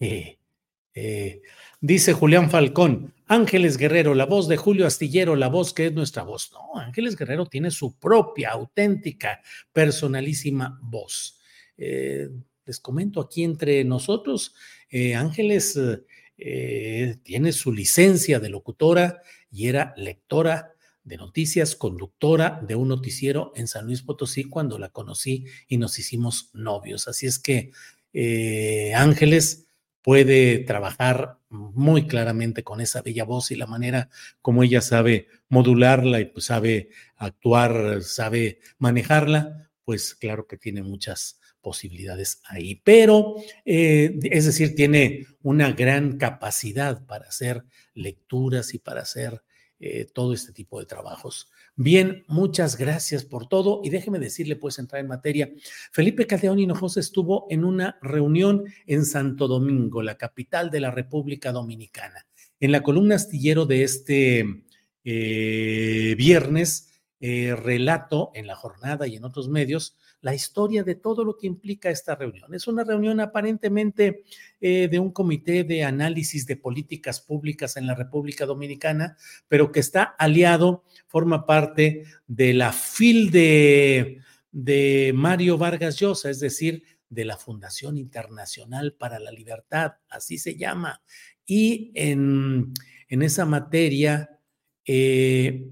Eh, 0.00 0.38
eh, 0.94 1.42
dice 1.80 2.12
Julián 2.12 2.50
Falcón, 2.50 3.12
Ángeles 3.28 3.76
Guerrero, 3.76 4.14
la 4.14 4.26
voz 4.26 4.48
de 4.48 4.56
Julio 4.56 4.86
Astillero, 4.86 5.36
la 5.36 5.48
voz 5.48 5.72
que 5.72 5.86
es 5.86 5.92
nuestra 5.92 6.22
voz. 6.22 6.50
No, 6.52 6.80
Ángeles 6.80 7.16
Guerrero 7.16 7.46
tiene 7.46 7.70
su 7.70 7.98
propia, 7.98 8.50
auténtica, 8.50 9.40
personalísima 9.72 10.78
voz. 10.82 11.38
Eh, 11.76 12.28
les 12.64 12.80
comento 12.80 13.20
aquí 13.20 13.44
entre 13.44 13.84
nosotros, 13.84 14.54
Ángeles 15.16 15.78
tiene 16.36 17.52
su 17.52 17.72
licencia 17.72 18.40
de 18.40 18.48
locutora 18.48 19.22
y 19.50 19.68
era 19.68 19.94
lectora 19.96 20.74
de 21.08 21.16
noticias, 21.16 21.74
conductora 21.74 22.60
de 22.66 22.74
un 22.74 22.88
noticiero 22.88 23.52
en 23.56 23.66
San 23.66 23.86
Luis 23.86 24.02
Potosí 24.02 24.44
cuando 24.44 24.78
la 24.78 24.90
conocí 24.90 25.46
y 25.66 25.78
nos 25.78 25.98
hicimos 25.98 26.50
novios. 26.52 27.08
Así 27.08 27.26
es 27.26 27.38
que 27.38 27.72
eh, 28.12 28.92
Ángeles 28.94 29.67
puede 30.02 30.58
trabajar 30.60 31.38
muy 31.50 32.06
claramente 32.06 32.62
con 32.62 32.80
esa 32.80 33.02
bella 33.02 33.24
voz 33.24 33.50
y 33.50 33.56
la 33.56 33.66
manera 33.66 34.08
como 34.42 34.62
ella 34.62 34.80
sabe 34.80 35.28
modularla 35.48 36.20
y 36.20 36.26
pues 36.26 36.46
sabe 36.46 36.90
actuar, 37.16 38.02
sabe 38.02 38.60
manejarla, 38.78 39.70
pues 39.84 40.14
claro 40.14 40.46
que 40.46 40.58
tiene 40.58 40.82
muchas 40.82 41.40
posibilidades 41.60 42.40
ahí. 42.46 42.76
Pero, 42.84 43.36
eh, 43.64 44.18
es 44.22 44.46
decir, 44.46 44.74
tiene 44.74 45.26
una 45.42 45.72
gran 45.72 46.16
capacidad 46.18 47.04
para 47.06 47.28
hacer 47.28 47.64
lecturas 47.94 48.74
y 48.74 48.78
para 48.78 49.02
hacer 49.02 49.42
eh, 49.80 50.06
todo 50.06 50.32
este 50.32 50.52
tipo 50.52 50.80
de 50.80 50.86
trabajos. 50.86 51.50
Bien, 51.80 52.24
muchas 52.26 52.76
gracias 52.76 53.24
por 53.24 53.48
todo 53.48 53.82
y 53.84 53.90
déjeme 53.90 54.18
decirle, 54.18 54.56
pues 54.56 54.80
entrar 54.80 55.00
en 55.00 55.06
materia. 55.06 55.52
Felipe 55.92 56.26
Caldeón 56.26 56.58
Hinojosa 56.58 56.98
estuvo 56.98 57.46
en 57.50 57.64
una 57.64 58.00
reunión 58.02 58.64
en 58.88 59.04
Santo 59.04 59.46
Domingo, 59.46 60.02
la 60.02 60.16
capital 60.16 60.70
de 60.70 60.80
la 60.80 60.90
República 60.90 61.52
Dominicana. 61.52 62.26
En 62.58 62.72
la 62.72 62.82
columna 62.82 63.14
astillero 63.14 63.64
de 63.64 63.84
este 63.84 64.64
eh, 65.04 66.16
viernes, 66.18 67.00
eh, 67.20 67.54
relato 67.54 68.32
en 68.34 68.48
la 68.48 68.56
jornada 68.56 69.06
y 69.06 69.14
en 69.14 69.24
otros 69.24 69.48
medios 69.48 69.96
la 70.20 70.34
historia 70.34 70.82
de 70.82 70.96
todo 70.96 71.24
lo 71.24 71.36
que 71.36 71.46
implica 71.46 71.90
esta 71.90 72.14
reunión. 72.16 72.52
Es 72.54 72.66
una 72.66 72.84
reunión 72.84 73.20
aparentemente 73.20 74.24
eh, 74.60 74.88
de 74.88 74.98
un 74.98 75.12
comité 75.12 75.64
de 75.64 75.84
análisis 75.84 76.46
de 76.46 76.56
políticas 76.56 77.20
públicas 77.20 77.76
en 77.76 77.86
la 77.86 77.94
República 77.94 78.44
Dominicana, 78.44 79.16
pero 79.46 79.70
que 79.70 79.80
está 79.80 80.02
aliado, 80.02 80.84
forma 81.06 81.46
parte 81.46 82.04
de 82.26 82.52
la 82.52 82.72
FIL 82.72 83.30
de, 83.30 84.20
de 84.50 85.12
Mario 85.14 85.56
Vargas 85.56 85.98
Llosa, 85.98 86.30
es 86.30 86.40
decir, 86.40 86.82
de 87.08 87.24
la 87.24 87.36
Fundación 87.36 87.96
Internacional 87.96 88.94
para 88.94 89.18
la 89.18 89.30
Libertad, 89.30 89.92
así 90.10 90.36
se 90.36 90.56
llama. 90.56 91.00
Y 91.46 91.92
en, 91.94 92.74
en 93.08 93.22
esa 93.22 93.46
materia, 93.46 94.28
eh, 94.84 95.70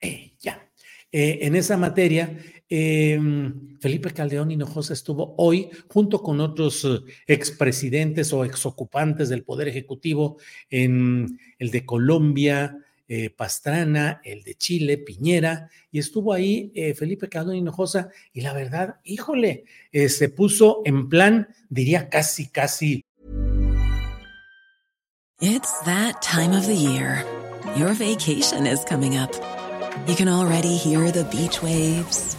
eh, 0.00 0.34
ya, 0.38 0.70
en 1.14 1.56
esa 1.56 1.76
materia, 1.76 2.38
Em, 2.74 3.76
Felipe 3.80 4.12
Caldeón 4.12 4.50
Hinojosa 4.50 4.94
estuvo 4.94 5.34
hoy 5.36 5.68
junto 5.88 6.22
con 6.22 6.40
otros 6.40 6.86
eh, 6.86 7.00
expresidentes 7.26 8.32
o 8.32 8.46
exocupantes 8.46 9.28
del 9.28 9.42
Poder 9.42 9.68
Ejecutivo 9.68 10.38
en 10.70 11.38
el 11.58 11.70
de 11.70 11.84
Colombia, 11.84 12.78
eh, 13.08 13.28
Pastrana, 13.28 14.22
el 14.24 14.42
de 14.42 14.54
Chile, 14.54 14.96
Piñera, 14.96 15.68
y 15.90 15.98
estuvo 15.98 16.32
ahí 16.32 16.72
eh, 16.74 16.94
Felipe 16.94 17.28
Caldeón 17.28 17.56
Hinojosa, 17.56 18.08
y 18.32 18.40
la 18.40 18.54
verdad, 18.54 19.00
híjole, 19.04 19.66
se 19.92 20.30
puso 20.30 20.80
en 20.86 21.10
plan, 21.10 21.48
diría 21.68 22.08
casi, 22.08 22.48
casi. 22.48 23.04
It's 25.42 25.78
that 25.84 26.22
time 26.22 26.56
of 26.56 26.66
the 26.66 26.74
year. 26.74 27.22
Your 27.76 27.92
vacation 27.92 28.66
is 28.66 28.82
coming 28.88 29.18
up. 29.18 29.30
You 30.06 30.14
can 30.14 30.28
already 30.28 30.78
hear 30.78 31.12
the 31.12 31.24
beach 31.24 31.62
waves. 31.62 32.38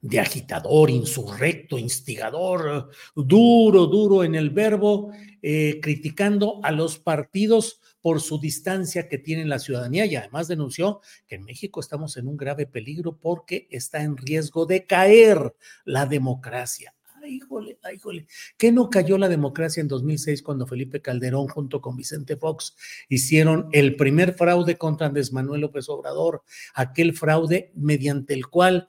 de 0.00 0.20
agitador, 0.20 0.90
insurrecto, 0.90 1.78
instigador, 1.78 2.90
duro, 3.14 3.86
duro 3.86 4.24
en 4.24 4.34
el 4.34 4.50
verbo, 4.50 5.10
eh, 5.42 5.80
criticando 5.82 6.60
a 6.62 6.70
los 6.70 6.98
partidos 6.98 7.80
por 8.00 8.20
su 8.20 8.38
distancia 8.38 9.08
que 9.08 9.18
tiene 9.18 9.44
la 9.46 9.58
ciudadanía. 9.58 10.06
Y 10.06 10.14
además 10.14 10.46
denunció 10.46 11.00
que 11.26 11.34
en 11.34 11.44
México 11.44 11.80
estamos 11.80 12.16
en 12.16 12.28
un 12.28 12.36
grave 12.36 12.66
peligro 12.66 13.18
porque 13.18 13.66
está 13.70 14.02
en 14.02 14.16
riesgo 14.16 14.64
de 14.64 14.86
caer 14.86 15.54
la 15.84 16.06
democracia. 16.06 16.94
híjole, 17.26 17.76
híjole, 17.92 18.28
¿qué 18.56 18.70
no 18.70 18.88
cayó 18.88 19.18
la 19.18 19.28
democracia 19.28 19.80
en 19.80 19.88
2006 19.88 20.42
cuando 20.42 20.68
Felipe 20.68 21.02
Calderón 21.02 21.48
junto 21.48 21.80
con 21.80 21.96
Vicente 21.96 22.36
Fox 22.36 22.76
hicieron 23.08 23.68
el 23.72 23.96
primer 23.96 24.34
fraude 24.34 24.78
contra 24.78 25.08
Andrés 25.08 25.32
Manuel 25.32 25.62
López 25.62 25.88
Obrador, 25.88 26.44
aquel 26.74 27.12
fraude 27.12 27.72
mediante 27.74 28.34
el 28.34 28.46
cual 28.46 28.88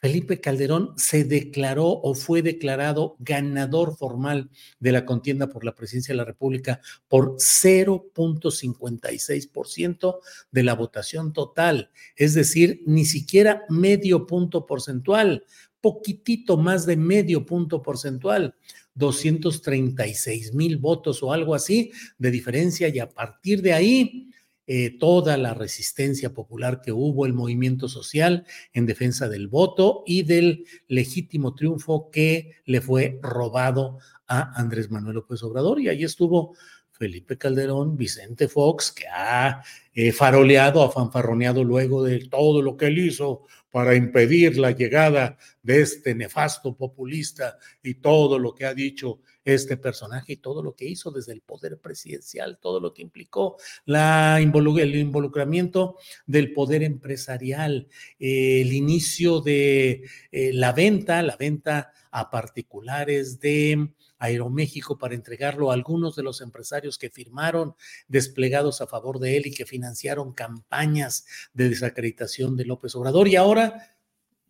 Felipe 0.00 0.40
Calderón 0.40 0.94
se 0.96 1.24
declaró 1.24 1.88
o 1.88 2.14
fue 2.14 2.40
declarado 2.40 3.16
ganador 3.18 3.98
formal 3.98 4.48
de 4.78 4.92
la 4.92 5.04
contienda 5.04 5.48
por 5.48 5.62
la 5.62 5.74
presidencia 5.74 6.14
de 6.14 6.18
la 6.18 6.24
República 6.24 6.80
por 7.06 7.36
0.56% 7.36 10.20
de 10.50 10.62
la 10.62 10.74
votación 10.74 11.34
total, 11.34 11.90
es 12.16 12.32
decir, 12.32 12.82
ni 12.86 13.04
siquiera 13.04 13.66
medio 13.68 14.26
punto 14.26 14.64
porcentual, 14.64 15.44
poquitito 15.82 16.56
más 16.56 16.86
de 16.86 16.96
medio 16.96 17.44
punto 17.44 17.82
porcentual. 17.82 18.54
236 18.94 20.54
mil 20.54 20.76
votos 20.76 21.22
o 21.22 21.32
algo 21.32 21.54
así 21.54 21.92
de 22.18 22.32
diferencia 22.32 22.88
y 22.88 22.98
a 22.98 23.08
partir 23.08 23.62
de 23.62 23.72
ahí 23.72 24.29
eh, 24.72 24.96
toda 25.00 25.36
la 25.36 25.52
resistencia 25.52 26.32
popular 26.32 26.80
que 26.80 26.92
hubo, 26.92 27.26
el 27.26 27.32
movimiento 27.32 27.88
social 27.88 28.46
en 28.72 28.86
defensa 28.86 29.28
del 29.28 29.48
voto 29.48 30.04
y 30.06 30.22
del 30.22 30.64
legítimo 30.86 31.56
triunfo 31.56 32.08
que 32.12 32.52
le 32.66 32.80
fue 32.80 33.18
robado 33.20 33.98
a 34.28 34.52
Andrés 34.60 34.88
Manuel 34.88 35.16
López 35.16 35.42
Obrador. 35.42 35.80
Y 35.80 35.88
ahí 35.88 36.04
estuvo 36.04 36.54
Felipe 36.92 37.36
Calderón, 37.36 37.96
Vicente 37.96 38.46
Fox, 38.46 38.92
que 38.92 39.08
ha 39.08 39.60
eh, 39.92 40.12
faroleado, 40.12 40.84
ha 40.84 40.92
fanfarroneado 40.92 41.64
luego 41.64 42.04
de 42.04 42.28
todo 42.28 42.62
lo 42.62 42.76
que 42.76 42.86
él 42.86 42.98
hizo 42.98 43.46
para 43.72 43.96
impedir 43.96 44.56
la 44.56 44.70
llegada 44.70 45.36
de 45.64 45.80
este 45.80 46.14
nefasto 46.14 46.76
populista 46.76 47.58
y 47.82 47.94
todo 47.94 48.38
lo 48.38 48.54
que 48.54 48.66
ha 48.66 48.74
dicho 48.74 49.18
este 49.44 49.76
personaje 49.76 50.34
y 50.34 50.36
todo 50.36 50.62
lo 50.62 50.74
que 50.74 50.86
hizo 50.86 51.10
desde 51.10 51.32
el 51.32 51.40
poder 51.40 51.78
presidencial, 51.78 52.58
todo 52.60 52.80
lo 52.80 52.92
que 52.92 53.02
implicó 53.02 53.56
la 53.84 54.38
el 54.40 54.96
involucramiento 54.96 55.96
del 56.26 56.52
poder 56.52 56.82
empresarial, 56.82 57.88
el 58.18 58.72
inicio 58.72 59.40
de 59.40 60.04
eh, 60.32 60.52
la 60.52 60.72
venta, 60.72 61.22
la 61.22 61.36
venta 61.36 61.92
a 62.10 62.30
particulares 62.30 63.40
de 63.40 63.92
Aeroméxico 64.18 64.98
para 64.98 65.14
entregarlo 65.14 65.70
a 65.70 65.74
algunos 65.74 66.14
de 66.14 66.22
los 66.22 66.42
empresarios 66.42 66.98
que 66.98 67.08
firmaron 67.08 67.74
desplegados 68.06 68.80
a 68.80 68.86
favor 68.86 69.18
de 69.18 69.38
él 69.38 69.46
y 69.46 69.54
que 69.54 69.64
financiaron 69.64 70.34
campañas 70.34 71.24
de 71.54 71.70
desacreditación 71.70 72.54
de 72.56 72.66
López 72.66 72.94
Obrador. 72.94 73.28
Y 73.28 73.36
ahora 73.36 73.96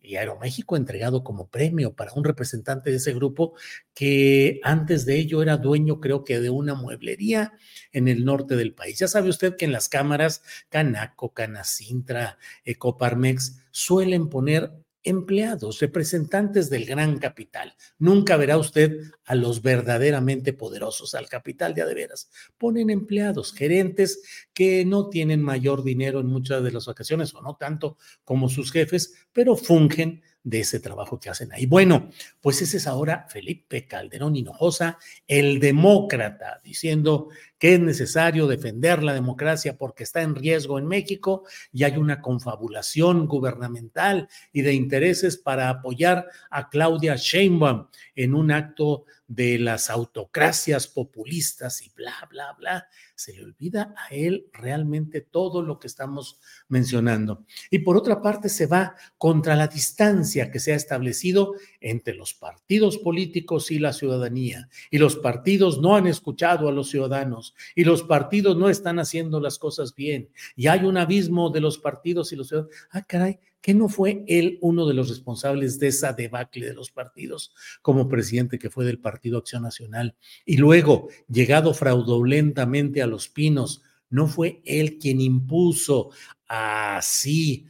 y 0.01 0.15
Aeroméxico 0.15 0.75
entregado 0.75 1.23
como 1.23 1.47
premio 1.49 1.93
para 1.93 2.13
un 2.13 2.23
representante 2.23 2.89
de 2.89 2.97
ese 2.97 3.13
grupo 3.13 3.53
que 3.93 4.59
antes 4.63 5.05
de 5.05 5.17
ello 5.17 5.41
era 5.41 5.57
dueño, 5.57 5.99
creo 5.99 6.23
que, 6.23 6.39
de 6.39 6.49
una 6.49 6.73
mueblería 6.73 7.53
en 7.91 8.07
el 8.07 8.25
norte 8.25 8.55
del 8.55 8.73
país. 8.73 8.99
Ya 8.99 9.07
sabe 9.07 9.29
usted 9.29 9.55
que 9.55 9.65
en 9.65 9.71
las 9.71 9.89
cámaras 9.89 10.41
Canaco, 10.69 11.33
Canacintra, 11.33 12.37
Ecoparmex 12.65 13.61
suelen 13.71 14.29
poner 14.29 14.71
empleados, 15.03 15.79
representantes 15.79 16.69
del 16.69 16.85
gran 16.85 17.17
capital. 17.17 17.75
Nunca 17.97 18.37
verá 18.37 18.57
usted 18.57 18.99
a 19.25 19.35
los 19.35 19.61
verdaderamente 19.61 20.53
poderosos, 20.53 21.15
al 21.15 21.27
capital 21.27 21.73
de 21.73 21.93
veras. 21.93 22.29
Ponen 22.57 22.89
empleados, 22.89 23.53
gerentes 23.53 24.47
que 24.61 24.85
no 24.85 25.09
tienen 25.09 25.41
mayor 25.41 25.83
dinero 25.83 26.19
en 26.19 26.27
muchas 26.27 26.61
de 26.63 26.71
las 26.71 26.87
ocasiones 26.87 27.33
o 27.33 27.41
no 27.41 27.55
tanto 27.55 27.97
como 28.23 28.47
sus 28.47 28.71
jefes, 28.71 29.15
pero 29.33 29.55
fungen 29.55 30.21
de 30.43 30.59
ese 30.59 30.79
trabajo 30.79 31.19
que 31.19 31.31
hacen 31.31 31.51
ahí. 31.51 31.65
Bueno, 31.65 32.11
pues 32.41 32.61
ese 32.61 32.77
es 32.77 32.85
ahora 32.85 33.25
Felipe 33.27 33.87
Calderón 33.87 34.35
Hinojosa, 34.35 34.99
el 35.27 35.59
demócrata, 35.59 36.61
diciendo 36.63 37.29
que 37.57 37.73
es 37.73 37.79
necesario 37.79 38.45
defender 38.45 39.01
la 39.01 39.15
democracia 39.15 39.77
porque 39.77 40.03
está 40.03 40.21
en 40.21 40.35
riesgo 40.35 40.77
en 40.77 40.87
México 40.87 41.43
y 41.71 41.83
hay 41.83 41.97
una 41.97 42.21
confabulación 42.21 43.25
gubernamental 43.25 44.29
y 44.53 44.61
de 44.61 44.73
intereses 44.73 45.37
para 45.37 45.69
apoyar 45.69 46.27
a 46.51 46.69
Claudia 46.69 47.15
Sheinbaum 47.15 47.87
en 48.15 48.35
un 48.35 48.51
acto 48.51 49.05
de 49.27 49.59
las 49.59 49.89
autocracias 49.89 50.87
populistas 50.87 51.81
y 51.81 51.89
bla, 51.95 52.27
bla, 52.29 52.53
bla. 52.59 52.87
Se 53.21 53.33
le 53.33 53.43
olvida 53.43 53.93
a 53.95 54.15
él 54.15 54.47
realmente 54.51 55.21
todo 55.21 55.61
lo 55.61 55.77
que 55.77 55.85
estamos 55.85 56.39
mencionando. 56.69 57.45
Y 57.69 57.79
por 57.79 57.95
otra 57.95 58.19
parte, 58.19 58.49
se 58.49 58.65
va 58.65 58.95
contra 59.19 59.55
la 59.55 59.67
distancia 59.67 60.49
que 60.49 60.59
se 60.59 60.73
ha 60.73 60.75
establecido 60.75 61.53
entre 61.81 62.15
los 62.15 62.33
partidos 62.33 62.97
políticos 62.97 63.69
y 63.69 63.77
la 63.77 63.93
ciudadanía. 63.93 64.69
Y 64.89 64.97
los 64.97 65.17
partidos 65.17 65.79
no 65.79 65.95
han 65.95 66.07
escuchado 66.07 66.67
a 66.67 66.71
los 66.71 66.89
ciudadanos 66.89 67.53
y 67.75 67.83
los 67.83 68.01
partidos 68.01 68.57
no 68.57 68.69
están 68.69 68.97
haciendo 68.97 69.39
las 69.39 69.59
cosas 69.59 69.93
bien. 69.93 70.29
Y 70.55 70.65
hay 70.65 70.83
un 70.83 70.97
abismo 70.97 71.51
de 71.51 71.61
los 71.61 71.77
partidos 71.77 72.33
y 72.33 72.37
los 72.37 72.47
ciudadanos. 72.47 72.75
Ah, 72.89 73.03
caray, 73.03 73.39
que 73.61 73.73
no 73.73 73.87
fue 73.87 74.23
él 74.27 74.57
uno 74.61 74.87
de 74.87 74.93
los 74.93 75.09
responsables 75.09 75.79
de 75.79 75.87
esa 75.87 76.13
debacle 76.13 76.65
de 76.65 76.73
los 76.73 76.91
partidos 76.91 77.53
como 77.81 78.09
presidente 78.09 78.57
que 78.57 78.69
fue 78.69 78.85
del 78.85 78.99
Partido 78.99 79.37
Acción 79.37 79.63
Nacional 79.63 80.15
y 80.45 80.57
luego 80.57 81.09
llegado 81.29 81.73
fraudulentamente 81.73 83.01
a 83.01 83.07
los 83.07 83.29
pinos, 83.29 83.83
no 84.09 84.27
fue 84.27 84.61
él 84.65 84.97
quien 84.97 85.21
impuso 85.21 86.09
así 86.47 87.67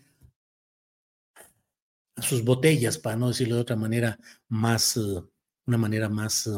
a 2.16 2.22
sus 2.22 2.44
botellas, 2.44 2.98
para 2.98 3.16
no 3.16 3.28
decirlo 3.28 3.56
de 3.56 3.62
otra 3.62 3.76
manera 3.76 4.18
más, 4.48 4.98
eh, 4.98 5.22
una 5.66 5.78
manera 5.78 6.10
más 6.10 6.50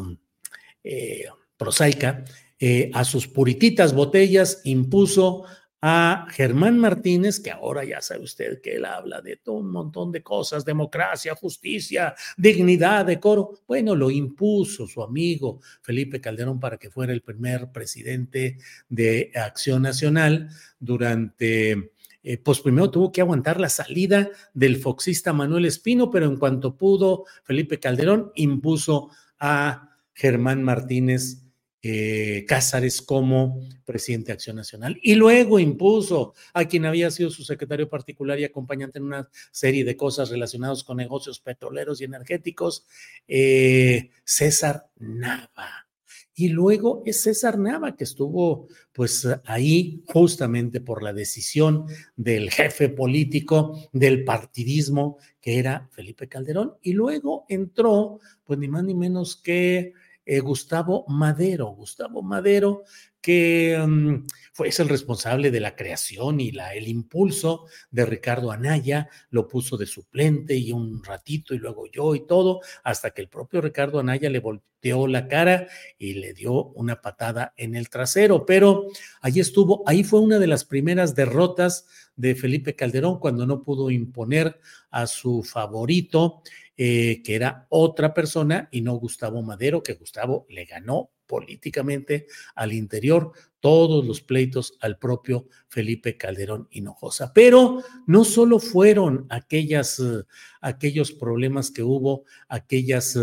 eh, 0.84 1.26
prosaica, 1.58 2.24
eh, 2.60 2.92
a 2.94 3.04
sus 3.04 3.28
purititas 3.28 3.94
botellas 3.94 4.62
impuso 4.64 5.44
a 5.86 6.28
Germán 6.30 6.80
Martínez, 6.80 7.42
que 7.42 7.52
ahora 7.52 7.84
ya 7.84 8.00
sabe 8.00 8.24
usted 8.24 8.62
que 8.62 8.78
él 8.78 8.86
habla 8.86 9.20
de 9.20 9.36
todo 9.36 9.56
un 9.56 9.70
montón 9.70 10.14
de 10.14 10.24
cosas, 10.24 10.64
democracia, 10.64 11.36
justicia, 11.36 12.16
dignidad, 12.38 13.06
decoro. 13.06 13.60
Bueno, 13.68 13.94
lo 13.94 14.10
impuso 14.10 14.88
su 14.88 15.04
amigo 15.04 15.60
Felipe 15.82 16.22
Calderón 16.22 16.58
para 16.58 16.78
que 16.78 16.90
fuera 16.90 17.12
el 17.12 17.22
primer 17.22 17.74
presidente 17.74 18.60
de 18.88 19.32
Acción 19.36 19.82
Nacional 19.82 20.48
durante... 20.80 21.92
Eh, 22.26 22.38
pues 22.38 22.62
primero 22.62 22.90
tuvo 22.90 23.12
que 23.12 23.20
aguantar 23.20 23.60
la 23.60 23.68
salida 23.68 24.30
del 24.54 24.78
foxista 24.78 25.34
Manuel 25.34 25.66
Espino, 25.66 26.10
pero 26.10 26.28
en 26.28 26.38
cuanto 26.38 26.78
pudo, 26.78 27.26
Felipe 27.44 27.82
Calderón 27.82 28.32
impuso 28.36 29.10
a 29.38 29.98
Germán 30.14 30.64
Martínez 30.64 31.43
eh, 31.86 32.46
Cázares 32.48 33.02
como 33.02 33.60
presidente 33.84 34.28
de 34.28 34.34
Acción 34.34 34.56
Nacional 34.56 34.98
y 35.04 35.16
luego 35.16 35.60
impuso 35.60 36.34
a 36.54 36.64
quien 36.64 36.86
había 36.86 37.12
sido 37.12 37.30
su 37.30 37.44
secretario 37.44 37.90
particular 37.90 38.40
y 38.40 38.46
acompañante 38.46 39.00
en 39.00 39.06
una 39.06 39.30
serie 39.52 39.84
de 39.84 39.98
cosas 39.98 40.30
relacionadas 40.30 40.86
con 40.86 40.96
negocios 40.96 41.42
petroleros 41.42 42.00
y 42.00 42.06
energéticos, 42.06 42.86
eh, 43.28 44.12
César 44.24 44.88
Nava. 44.96 45.90
Y 46.36 46.48
luego 46.48 47.04
es 47.06 47.22
César 47.22 47.60
Nava 47.60 47.98
que 47.98 48.06
estuvo 48.06 48.70
pues 48.94 49.28
ahí 49.44 50.04
justamente 50.08 50.80
por 50.80 51.04
la 51.04 51.12
decisión 51.12 51.86
del 52.16 52.50
jefe 52.50 52.88
político 52.88 53.78
del 53.92 54.24
partidismo 54.24 55.18
que 55.42 55.60
era 55.60 55.90
Felipe 55.92 56.30
Calderón 56.30 56.76
y 56.82 56.94
luego 56.94 57.46
entró 57.50 58.20
pues 58.46 58.58
ni 58.58 58.70
más 58.70 58.86
ni 58.86 58.96
menos 58.96 59.36
que 59.36 59.94
eh, 60.26 60.40
Gustavo 60.40 61.06
Madero. 61.08 61.68
Gustavo 61.68 62.22
Madero, 62.22 62.84
que 63.22 63.78
mm, 63.86 64.26
fue, 64.54 64.68
es 64.70 64.80
el 64.80 64.90
responsable 64.90 65.52
de 65.52 65.60
la 65.60 65.76
creación 65.76 66.40
y 66.40 66.52
la, 66.52 66.74
el 66.74 66.88
impulso 66.88 67.66
de 67.92 68.06
Ricardo 68.06 68.52
Anaya, 68.52 69.10
lo 69.30 69.48
puso 69.48 69.78
de 69.78 69.86
suplente 69.86 70.56
y 70.56 70.72
un 70.72 71.04
ratito 71.04 71.54
y 71.54 71.60
luego 71.60 71.88
yo 71.92 72.16
y 72.16 72.26
todo, 72.26 72.62
hasta 72.84 73.12
que 73.12 73.22
el 73.22 73.30
propio 73.30 73.62
Ricardo 73.62 74.00
Anaya 74.00 74.30
le 74.30 74.40
volteó 74.40 75.08
la 75.08 75.28
cara 75.28 75.68
y 75.98 76.16
le 76.16 76.34
dio 76.34 76.66
una 76.72 77.02
patada 77.02 77.54
en 77.56 77.76
el 77.76 77.90
trasero. 77.90 78.46
Pero 78.46 78.88
ahí 79.22 79.40
estuvo, 79.40 79.84
ahí 79.88 80.04
fue 80.04 80.20
una 80.20 80.40
de 80.40 80.48
las 80.48 80.66
primeras 80.66 81.16
derrotas 81.16 81.86
de 82.16 82.36
Felipe 82.36 82.76
Calderón 82.76 83.20
cuando 83.20 83.46
no 83.46 83.64
pudo 83.64 83.90
imponer 83.90 84.60
a 84.92 85.08
su 85.08 85.44
favorito 85.44 86.44
eh, 86.78 87.22
que 87.24 87.36
era 87.36 87.68
otra 87.70 88.14
persona 88.14 88.68
y 88.72 88.82
no 88.82 88.96
Gustavo 88.96 89.42
Madero, 89.44 89.84
que 89.84 89.94
Gustavo 89.94 90.46
le 90.50 90.66
ganó 90.66 91.12
políticamente 91.28 92.28
al 92.56 92.74
interior 92.74 93.32
todos 93.60 94.06
los 94.06 94.22
pleitos 94.22 94.78
al 94.82 94.98
propio 94.98 95.48
Felipe 95.68 96.18
Calderón 96.18 96.68
Hinojosa. 96.72 97.32
Pero 97.34 97.82
no 98.08 98.24
solo 98.26 98.60
fueron 98.60 99.26
aquellas, 99.30 100.00
eh, 100.00 100.24
aquellos 100.62 101.12
problemas 101.12 101.72
que 101.72 101.84
hubo, 101.84 102.24
aquellas 102.48 103.18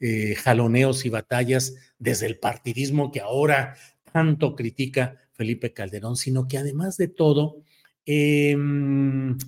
eh, 0.00 0.34
jaloneos 0.36 1.06
y 1.06 1.08
batallas 1.08 1.74
desde 1.98 2.26
el 2.26 2.38
partidismo 2.38 3.10
que 3.10 3.20
ahora 3.20 3.76
tanto 4.12 4.54
critica 4.54 5.16
Felipe 5.32 5.72
Calderón, 5.72 6.16
sino 6.16 6.46
que 6.46 6.58
además 6.58 6.96
de 6.96 7.08
todo, 7.08 7.62
em, 8.04 9.38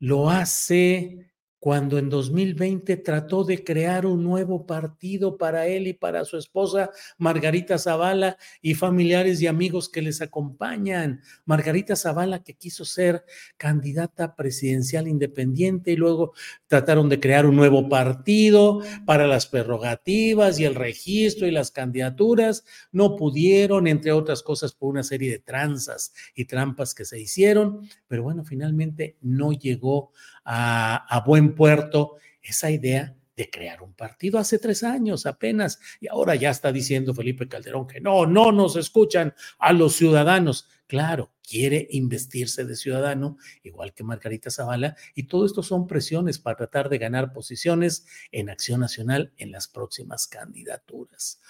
lo 0.00 0.30
hace 0.30 1.27
cuando 1.60 1.98
en 1.98 2.08
2020 2.08 2.96
trató 2.98 3.44
de 3.44 3.64
crear 3.64 4.06
un 4.06 4.22
nuevo 4.22 4.66
partido 4.66 5.36
para 5.36 5.66
él 5.66 5.88
y 5.88 5.92
para 5.92 6.24
su 6.24 6.36
esposa 6.36 6.90
Margarita 7.18 7.78
Zavala 7.78 8.38
y 8.62 8.74
familiares 8.74 9.40
y 9.42 9.46
amigos 9.46 9.88
que 9.88 10.02
les 10.02 10.20
acompañan. 10.20 11.20
Margarita 11.44 11.96
Zavala 11.96 12.42
que 12.42 12.54
quiso 12.54 12.84
ser 12.84 13.24
candidata 13.56 14.36
presidencial 14.36 15.08
independiente 15.08 15.92
y 15.92 15.96
luego 15.96 16.32
trataron 16.66 17.08
de 17.08 17.18
crear 17.18 17.46
un 17.46 17.56
nuevo 17.56 17.88
partido 17.88 18.80
para 19.04 19.26
las 19.26 19.46
prerrogativas 19.46 20.60
y 20.60 20.64
el 20.64 20.74
registro 20.74 21.46
y 21.46 21.50
las 21.50 21.70
candidaturas. 21.70 22.64
No 22.92 23.16
pudieron, 23.16 23.86
entre 23.86 24.12
otras 24.12 24.42
cosas, 24.42 24.72
por 24.72 24.90
una 24.90 25.02
serie 25.02 25.30
de 25.30 25.38
tranzas 25.38 26.12
y 26.34 26.44
trampas 26.44 26.94
que 26.94 27.04
se 27.04 27.20
hicieron, 27.20 27.88
pero 28.06 28.22
bueno, 28.22 28.44
finalmente 28.44 29.16
no 29.20 29.52
llegó 29.52 30.12
a, 30.50 31.22
buen 31.26 31.47
puerto 31.54 32.16
esa 32.42 32.70
idea 32.70 33.14
de 33.36 33.48
crear 33.48 33.82
un 33.82 33.92
partido 33.94 34.38
hace 34.38 34.58
tres 34.58 34.82
años 34.82 35.24
apenas 35.24 35.78
y 36.00 36.08
ahora 36.08 36.34
ya 36.34 36.50
está 36.50 36.72
diciendo 36.72 37.14
Felipe 37.14 37.46
Calderón 37.46 37.86
que 37.86 38.00
no, 38.00 38.26
no 38.26 38.50
nos 38.50 38.74
escuchan 38.74 39.32
a 39.58 39.72
los 39.72 39.94
ciudadanos. 39.94 40.68
Claro, 40.88 41.30
quiere 41.48 41.86
investirse 41.90 42.64
de 42.64 42.74
ciudadano, 42.74 43.36
igual 43.62 43.94
que 43.94 44.02
Margarita 44.02 44.50
Zavala, 44.50 44.96
y 45.14 45.24
todo 45.24 45.46
esto 45.46 45.62
son 45.62 45.86
presiones 45.86 46.38
para 46.38 46.56
tratar 46.56 46.88
de 46.88 46.98
ganar 46.98 47.32
posiciones 47.32 48.06
en 48.32 48.50
Acción 48.50 48.80
Nacional 48.80 49.32
en 49.36 49.52
las 49.52 49.68
próximas 49.68 50.26
candidaturas. 50.26 51.40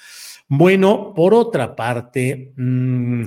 Bueno, 0.46 1.14
por 1.14 1.32
otra 1.34 1.74
parte, 1.74 2.52
mm, 2.56 3.24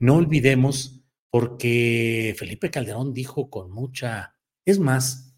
no 0.00 0.14
olvidemos, 0.16 1.00
porque 1.30 2.36
Felipe 2.38 2.70
Calderón 2.70 3.12
dijo 3.12 3.50
con 3.50 3.72
mucha 3.72 4.34
es 4.64 4.78
más, 4.78 5.33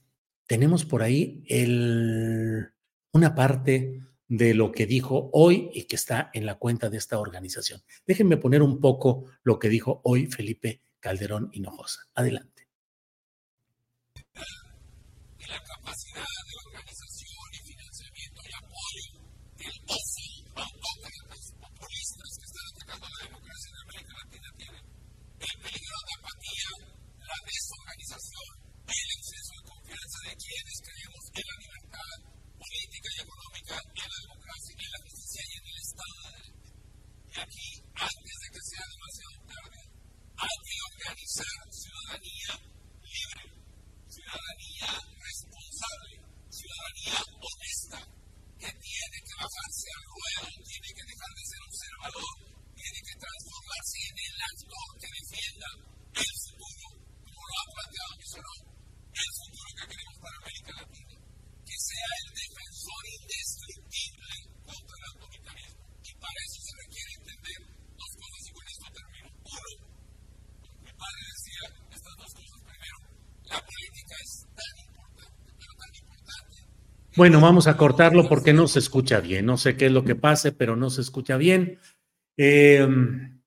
tenemos 0.46 0.84
por 0.84 1.02
ahí 1.02 1.42
el, 1.48 2.72
una 3.12 3.34
parte 3.34 4.00
de 4.28 4.54
lo 4.54 4.72
que 4.72 4.86
dijo 4.86 5.30
hoy 5.32 5.70
y 5.72 5.84
que 5.84 5.96
está 5.96 6.30
en 6.32 6.46
la 6.46 6.56
cuenta 6.56 6.88
de 6.88 6.98
esta 6.98 7.18
organización. 7.18 7.82
Déjenme 8.06 8.36
poner 8.36 8.62
un 8.62 8.80
poco 8.80 9.26
lo 9.42 9.58
que 9.58 9.68
dijo 9.68 10.00
hoy 10.04 10.26
Felipe 10.26 10.82
Calderón 11.00 11.50
Hinojosa. 11.52 12.00
Adelante. 12.14 12.68
La 14.34 15.62
capacidad 15.62 16.26
de 16.26 16.54
organización 16.66 17.46
y 17.52 17.58
financiamiento 17.68 18.40
y 18.42 18.52
apoyo 18.58 19.06
del 19.58 19.76
OSI, 19.86 20.44
autócratas 20.56 21.54
populistas 21.54 22.30
que 22.38 22.46
están 22.46 22.66
atacando 22.74 23.06
la 23.06 23.24
democracia 23.26 23.70
en 23.70 23.78
América 23.86 24.12
Latina 24.24 24.48
tienen 24.58 24.84
el 25.38 25.56
peligro 25.62 25.98
de 26.02 26.12
apatía, 26.18 26.70
la 27.22 27.38
desorganización 27.46 28.66
el 28.86 29.10
exceso 29.18 29.50
de 29.50 29.66
confianza 29.66 30.18
de 30.30 30.34
quienes 30.38 30.78
creemos 30.78 31.24
en 31.34 31.42
la 31.42 31.56
libertad 31.58 32.16
política 32.54 33.08
y 33.10 33.20
económica, 33.26 33.76
en 33.82 34.08
la 34.14 34.20
democracia, 34.22 34.74
en 34.78 34.90
la 34.94 35.00
justicia 35.02 35.42
y 35.42 35.52
en 35.58 35.64
el 35.66 35.78
Estado 35.82 36.14
de 36.16 36.30
Derecho. 36.30 36.72
Y 37.26 37.36
aquí, 37.42 37.68
antes 37.98 38.36
de 38.40 38.48
que 38.54 38.62
sea 38.62 38.84
demasiado 38.86 39.36
tarde, 39.42 39.80
hay 40.38 40.56
que 40.62 40.76
organizar 40.86 41.58
ciudadanía 41.66 42.52
libre, 43.10 43.44
ciudadanía 44.06 44.90
responsable, 45.18 46.14
ciudadanía 46.46 47.16
honesta, 47.42 48.00
que 48.54 48.70
tiene 48.70 49.18
que 49.26 49.34
bajarse 49.34 49.88
al 49.98 50.04
ruedo, 50.14 50.46
tiene 50.62 50.90
que 50.94 51.04
dejar 51.10 51.32
de 51.34 51.44
ser 51.44 51.60
observador, 51.66 52.34
tiene 52.70 53.00
que 53.02 53.16
transformarse 53.18 53.98
en 53.98 54.16
el 54.30 54.36
actor 54.46 54.86
que 54.94 55.10
defienda 55.10 55.68
el 56.22 56.34
futuro, 56.38 56.86
como 57.26 57.42
lo 57.42 57.54
ha 57.58 57.66
planteado 57.74 58.12
Miserón 58.22 58.76
el 59.16 59.32
futuro 59.32 59.68
que 59.80 59.86
queremos 59.88 60.16
para 60.20 60.36
América 60.36 60.72
Latina, 60.76 61.16
que 61.64 61.76
sea 61.80 62.10
el 62.20 62.28
defensor 62.36 63.02
indestructible 63.16 64.34
contra 64.60 64.94
el 64.96 65.04
autoritarismo. 65.08 65.84
Y 66.04 66.12
para 66.20 66.38
eso 66.44 66.58
se 66.60 66.72
requiere 66.84 67.10
entender 67.16 67.58
dos 67.96 68.12
cosas 68.12 68.42
y 68.44 68.52
con 68.52 68.66
esto 68.68 68.86
termino. 68.92 69.28
Uno, 69.40 69.72
mi 70.84 70.92
padre 70.92 71.22
decía 71.32 71.64
estas 71.96 72.14
dos 72.20 72.32
cosas. 72.36 72.60
Primero, 72.60 72.98
la 73.48 73.58
política 73.64 74.14
es 74.20 74.32
tan 74.52 74.74
importante, 74.84 75.48
pero 75.56 75.72
tan 75.80 75.92
importante. 75.96 76.56
Bueno, 77.16 77.40
vamos 77.40 77.66
a 77.66 77.78
cortarlo 77.78 78.28
porque 78.28 78.52
no 78.52 78.68
se 78.68 78.78
escucha 78.78 79.20
bien. 79.20 79.46
No 79.46 79.56
sé 79.56 79.74
qué 79.74 79.86
es 79.86 79.92
lo 79.92 80.04
que 80.04 80.16
pase, 80.16 80.52
pero 80.52 80.76
no 80.76 80.90
se 80.90 81.00
escucha 81.00 81.38
bien. 81.38 81.78
Eh, 82.36 82.84
um, 82.84 83.40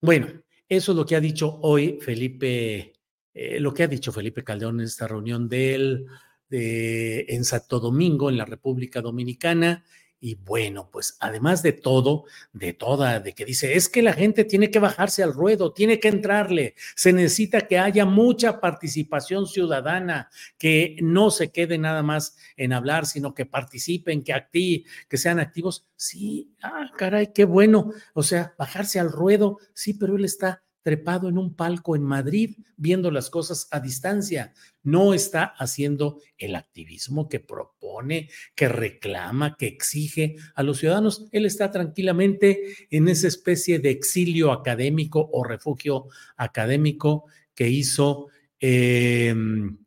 bueno, 0.00 0.26
eso 0.68 0.92
es 0.92 0.96
lo 0.96 1.06
que 1.06 1.14
ha 1.14 1.20
dicho 1.20 1.60
hoy 1.62 2.00
Felipe 2.00 2.92
eh, 3.34 3.60
lo 3.60 3.72
que 3.72 3.84
ha 3.84 3.86
dicho 3.86 4.10
Felipe 4.10 4.42
Calderón 4.42 4.80
en 4.80 4.86
esta 4.86 5.06
reunión 5.06 5.48
de 5.48 5.74
él 5.74 6.06
en 6.50 7.44
Santo 7.46 7.80
Domingo, 7.80 8.28
en 8.28 8.36
la 8.36 8.44
República 8.44 9.00
Dominicana. 9.00 9.84
Y 10.24 10.36
bueno, 10.36 10.88
pues 10.88 11.16
además 11.18 11.64
de 11.64 11.72
todo, 11.72 12.26
de 12.52 12.72
toda, 12.74 13.18
de 13.18 13.32
que 13.32 13.44
dice, 13.44 13.74
es 13.74 13.88
que 13.88 14.02
la 14.02 14.12
gente 14.12 14.44
tiene 14.44 14.70
que 14.70 14.78
bajarse 14.78 15.24
al 15.24 15.32
ruedo, 15.32 15.72
tiene 15.72 15.98
que 15.98 16.06
entrarle, 16.06 16.76
se 16.94 17.12
necesita 17.12 17.62
que 17.62 17.80
haya 17.80 18.04
mucha 18.04 18.60
participación 18.60 19.48
ciudadana, 19.48 20.30
que 20.58 20.96
no 21.02 21.32
se 21.32 21.50
quede 21.50 21.76
nada 21.76 22.04
más 22.04 22.36
en 22.56 22.72
hablar, 22.72 23.06
sino 23.06 23.34
que 23.34 23.46
participen, 23.46 24.22
que 24.22 24.32
activen, 24.32 24.86
que 25.08 25.16
sean 25.16 25.40
activos. 25.40 25.88
Sí, 25.96 26.54
ah, 26.62 26.88
caray, 26.96 27.32
qué 27.32 27.44
bueno. 27.44 27.90
O 28.14 28.22
sea, 28.22 28.54
bajarse 28.56 29.00
al 29.00 29.10
ruedo, 29.10 29.58
sí, 29.74 29.94
pero 29.94 30.14
él 30.14 30.24
está 30.24 30.62
trepado 30.82 31.28
en 31.28 31.38
un 31.38 31.54
palco 31.54 31.96
en 31.96 32.02
Madrid 32.02 32.56
viendo 32.76 33.10
las 33.10 33.30
cosas 33.30 33.68
a 33.70 33.80
distancia. 33.80 34.52
No 34.82 35.14
está 35.14 35.44
haciendo 35.44 36.20
el 36.38 36.56
activismo 36.56 37.28
que 37.28 37.40
propone, 37.40 38.28
que 38.54 38.68
reclama, 38.68 39.56
que 39.56 39.66
exige 39.66 40.36
a 40.54 40.62
los 40.62 40.78
ciudadanos. 40.78 41.28
Él 41.32 41.46
está 41.46 41.70
tranquilamente 41.70 42.88
en 42.90 43.08
esa 43.08 43.28
especie 43.28 43.78
de 43.78 43.90
exilio 43.90 44.52
académico 44.52 45.30
o 45.32 45.44
refugio 45.44 46.06
académico 46.36 47.26
que 47.54 47.68
hizo. 47.68 48.28
Em, 48.60 49.78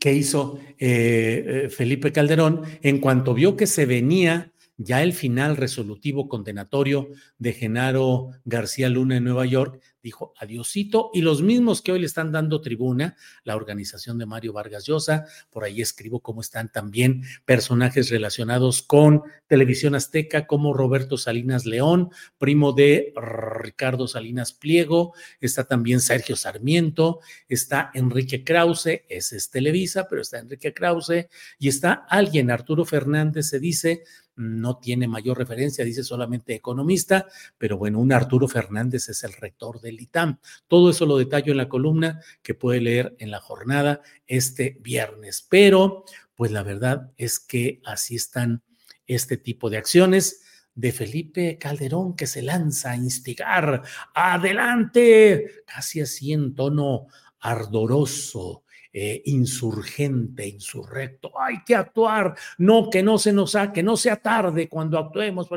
que 0.00 0.14
hizo 0.14 0.58
eh, 0.78 1.64
eh, 1.66 1.68
Felipe 1.68 2.10
Calderón 2.10 2.62
en 2.82 3.00
cuanto 3.00 3.34
vio 3.34 3.54
que 3.54 3.66
se 3.66 3.84
venía 3.84 4.49
ya 4.82 5.02
el 5.02 5.12
final 5.12 5.58
resolutivo 5.58 6.26
condenatorio 6.26 7.08
de 7.38 7.52
Genaro 7.52 8.30
García 8.46 8.88
Luna 8.88 9.18
en 9.18 9.24
Nueva 9.24 9.44
York, 9.44 9.78
dijo 10.02 10.32
adiosito 10.38 11.10
y 11.12 11.20
los 11.20 11.42
mismos 11.42 11.82
que 11.82 11.92
hoy 11.92 12.00
le 12.00 12.06
están 12.06 12.32
dando 12.32 12.60
tribuna, 12.60 13.16
la 13.44 13.56
organización 13.56 14.18
de 14.18 14.26
Mario 14.26 14.52
Vargas 14.52 14.86
Llosa, 14.86 15.26
por 15.50 15.64
ahí 15.64 15.80
escribo 15.80 16.20
cómo 16.20 16.40
están 16.40 16.70
también 16.72 17.22
personajes 17.44 18.10
relacionados 18.10 18.82
con 18.82 19.22
Televisión 19.46 19.94
Azteca 19.94 20.46
como 20.46 20.72
Roberto 20.72 21.16
Salinas 21.16 21.66
León, 21.66 22.10
primo 22.38 22.72
de 22.72 23.12
Ricardo 23.16 24.08
Salinas 24.08 24.52
Pliego, 24.52 25.14
está 25.40 25.64
también 25.64 26.00
Sergio 26.00 26.36
Sarmiento, 26.36 27.20
está 27.48 27.90
Enrique 27.94 28.44
Krause, 28.44 29.02
ese 29.08 29.36
es 29.36 29.50
Televisa, 29.50 30.06
pero 30.08 30.22
está 30.22 30.38
Enrique 30.38 30.72
Krause 30.72 31.28
y 31.58 31.68
está 31.68 31.92
alguien, 32.08 32.50
Arturo 32.50 32.84
Fernández 32.84 33.48
se 33.48 33.60
dice, 33.60 34.04
no 34.36 34.78
tiene 34.78 35.06
mayor 35.06 35.38
referencia, 35.38 35.84
dice 35.84 36.02
solamente 36.02 36.54
economista, 36.54 37.26
pero 37.58 37.76
bueno, 37.76 37.98
un 37.98 38.12
Arturo 38.12 38.48
Fernández 38.48 39.08
es 39.08 39.22
el 39.24 39.32
rector 39.34 39.80
ITAM. 39.98 40.38
Todo 40.68 40.90
eso 40.90 41.06
lo 41.06 41.16
detallo 41.16 41.52
en 41.52 41.56
la 41.56 41.70
columna 41.70 42.20
que 42.42 42.52
puede 42.54 42.82
leer 42.82 43.16
en 43.18 43.30
la 43.30 43.40
jornada 43.40 44.02
este 44.26 44.76
viernes. 44.80 45.46
Pero, 45.48 46.04
pues 46.34 46.50
la 46.50 46.62
verdad 46.62 47.10
es 47.16 47.40
que 47.40 47.80
así 47.84 48.16
están 48.16 48.62
este 49.06 49.38
tipo 49.38 49.70
de 49.70 49.78
acciones 49.78 50.42
de 50.74 50.92
Felipe 50.92 51.58
Calderón 51.58 52.14
que 52.14 52.26
se 52.26 52.42
lanza 52.42 52.92
a 52.92 52.96
instigar. 52.96 53.82
Adelante, 54.14 55.62
casi 55.66 56.00
así 56.00 56.32
en 56.32 56.54
tono 56.54 57.06
ardoroso, 57.40 58.64
eh, 58.92 59.22
insurgente, 59.26 60.46
insurrecto. 60.46 61.32
Hay 61.40 61.62
que 61.64 61.74
actuar, 61.74 62.34
no 62.58 62.90
que 62.90 63.02
no 63.02 63.18
se 63.18 63.32
nos 63.32 63.52
saque, 63.52 63.74
que 63.74 63.82
no 63.82 63.96
sea 63.96 64.16
tarde 64.16 64.68
cuando 64.68 64.98
actuemos. 64.98 65.48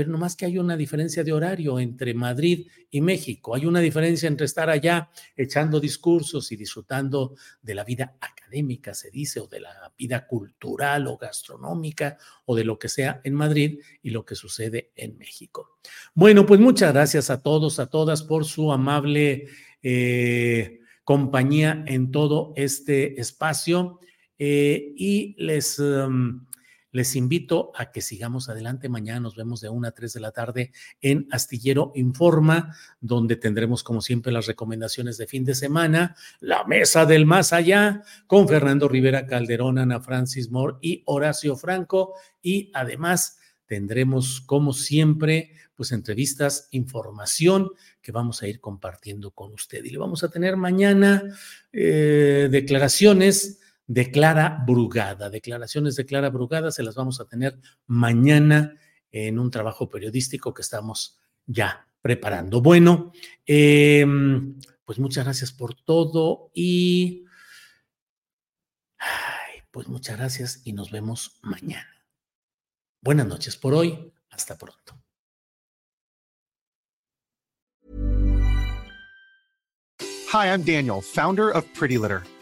Pero 0.00 0.12
nomás 0.12 0.34
que 0.34 0.46
hay 0.46 0.56
una 0.56 0.78
diferencia 0.78 1.22
de 1.22 1.30
horario 1.30 1.78
entre 1.78 2.14
Madrid 2.14 2.66
y 2.90 3.02
México. 3.02 3.54
Hay 3.54 3.66
una 3.66 3.80
diferencia 3.80 4.28
entre 4.28 4.46
estar 4.46 4.70
allá 4.70 5.10
echando 5.36 5.78
discursos 5.78 6.50
y 6.52 6.56
disfrutando 6.56 7.34
de 7.60 7.74
la 7.74 7.84
vida 7.84 8.16
académica, 8.18 8.94
se 8.94 9.10
dice, 9.10 9.40
o 9.40 9.46
de 9.46 9.60
la 9.60 9.92
vida 9.98 10.26
cultural 10.26 11.06
o 11.06 11.18
gastronómica 11.18 12.16
o 12.46 12.56
de 12.56 12.64
lo 12.64 12.78
que 12.78 12.88
sea 12.88 13.20
en 13.24 13.34
Madrid 13.34 13.78
y 14.02 14.08
lo 14.08 14.24
que 14.24 14.36
sucede 14.36 14.90
en 14.96 15.18
México. 15.18 15.76
Bueno, 16.14 16.46
pues 16.46 16.60
muchas 16.60 16.94
gracias 16.94 17.28
a 17.28 17.42
todos, 17.42 17.78
a 17.78 17.88
todas 17.88 18.22
por 18.22 18.46
su 18.46 18.72
amable... 18.72 19.48
Eh, 19.82 20.78
compañía 21.02 21.82
en 21.88 22.12
todo 22.12 22.52
este 22.54 23.20
espacio 23.20 23.98
eh, 24.38 24.92
y 24.94 25.34
les, 25.42 25.80
em, 25.80 26.46
les 26.92 27.16
invito 27.16 27.72
a 27.74 27.90
que 27.90 28.00
sigamos 28.00 28.48
adelante. 28.48 28.88
Mañana 28.88 29.20
nos 29.20 29.36
vemos 29.36 29.60
de 29.60 29.68
1 29.68 29.88
a 29.88 29.90
3 29.92 30.12
de 30.12 30.20
la 30.20 30.32
tarde 30.32 30.72
en 31.00 31.28
Astillero 31.30 31.92
Informa, 31.94 32.76
donde 33.00 33.36
tendremos, 33.36 33.82
como 33.82 34.00
siempre, 34.00 34.32
las 34.32 34.46
recomendaciones 34.46 35.16
de 35.16 35.26
fin 35.26 35.44
de 35.44 35.54
semana, 35.54 36.16
la 36.40 36.64
mesa 36.64 37.06
del 37.06 37.26
más 37.26 37.52
allá, 37.52 38.02
con 38.26 38.48
Fernando 38.48 38.88
Rivera 38.88 39.26
Calderón, 39.26 39.78
Ana 39.78 40.00
Francis 40.00 40.50
Moore 40.50 40.76
y 40.80 41.02
Horacio 41.06 41.56
Franco. 41.56 42.14
Y 42.42 42.70
además 42.74 43.38
tendremos, 43.66 44.40
como 44.40 44.72
siempre, 44.72 45.52
pues 45.76 45.92
entrevistas, 45.92 46.68
información 46.72 47.70
que 48.02 48.12
vamos 48.12 48.42
a 48.42 48.48
ir 48.48 48.60
compartiendo 48.60 49.30
con 49.30 49.52
usted. 49.52 49.84
Y 49.84 49.90
le 49.90 49.98
vamos 49.98 50.22
a 50.24 50.28
tener 50.28 50.56
mañana 50.56 51.22
eh, 51.72 52.48
declaraciones 52.50 53.60
de 53.90 54.12
Clara 54.12 54.62
Brugada. 54.64 55.30
Declaraciones 55.30 55.96
de 55.96 56.06
Clara 56.06 56.30
Brugada 56.30 56.70
se 56.70 56.84
las 56.84 56.94
vamos 56.94 57.20
a 57.20 57.24
tener 57.24 57.58
mañana 57.88 58.76
en 59.10 59.36
un 59.36 59.50
trabajo 59.50 59.88
periodístico 59.88 60.54
que 60.54 60.62
estamos 60.62 61.18
ya 61.44 61.88
preparando. 62.00 62.60
Bueno, 62.60 63.10
em, 63.44 64.60
pues 64.84 65.00
muchas 65.00 65.24
gracias 65.24 65.50
por 65.50 65.74
todo 65.74 66.52
y 66.54 67.24
pues 69.72 69.88
muchas 69.88 70.18
gracias 70.18 70.62
y 70.64 70.72
nos 70.72 70.92
vemos 70.92 71.40
mañana. 71.42 72.06
Buenas 73.02 73.26
noches 73.26 73.56
por 73.56 73.74
hoy. 73.74 74.12
Hasta 74.30 74.56
pronto. 74.56 75.02
Hi, 80.32 80.46
I'm 80.46 80.62
Daniel, 80.62 81.02
founder 81.02 81.50
of 81.50 81.64
Pretty 81.76 81.98
Litter. 81.98 82.22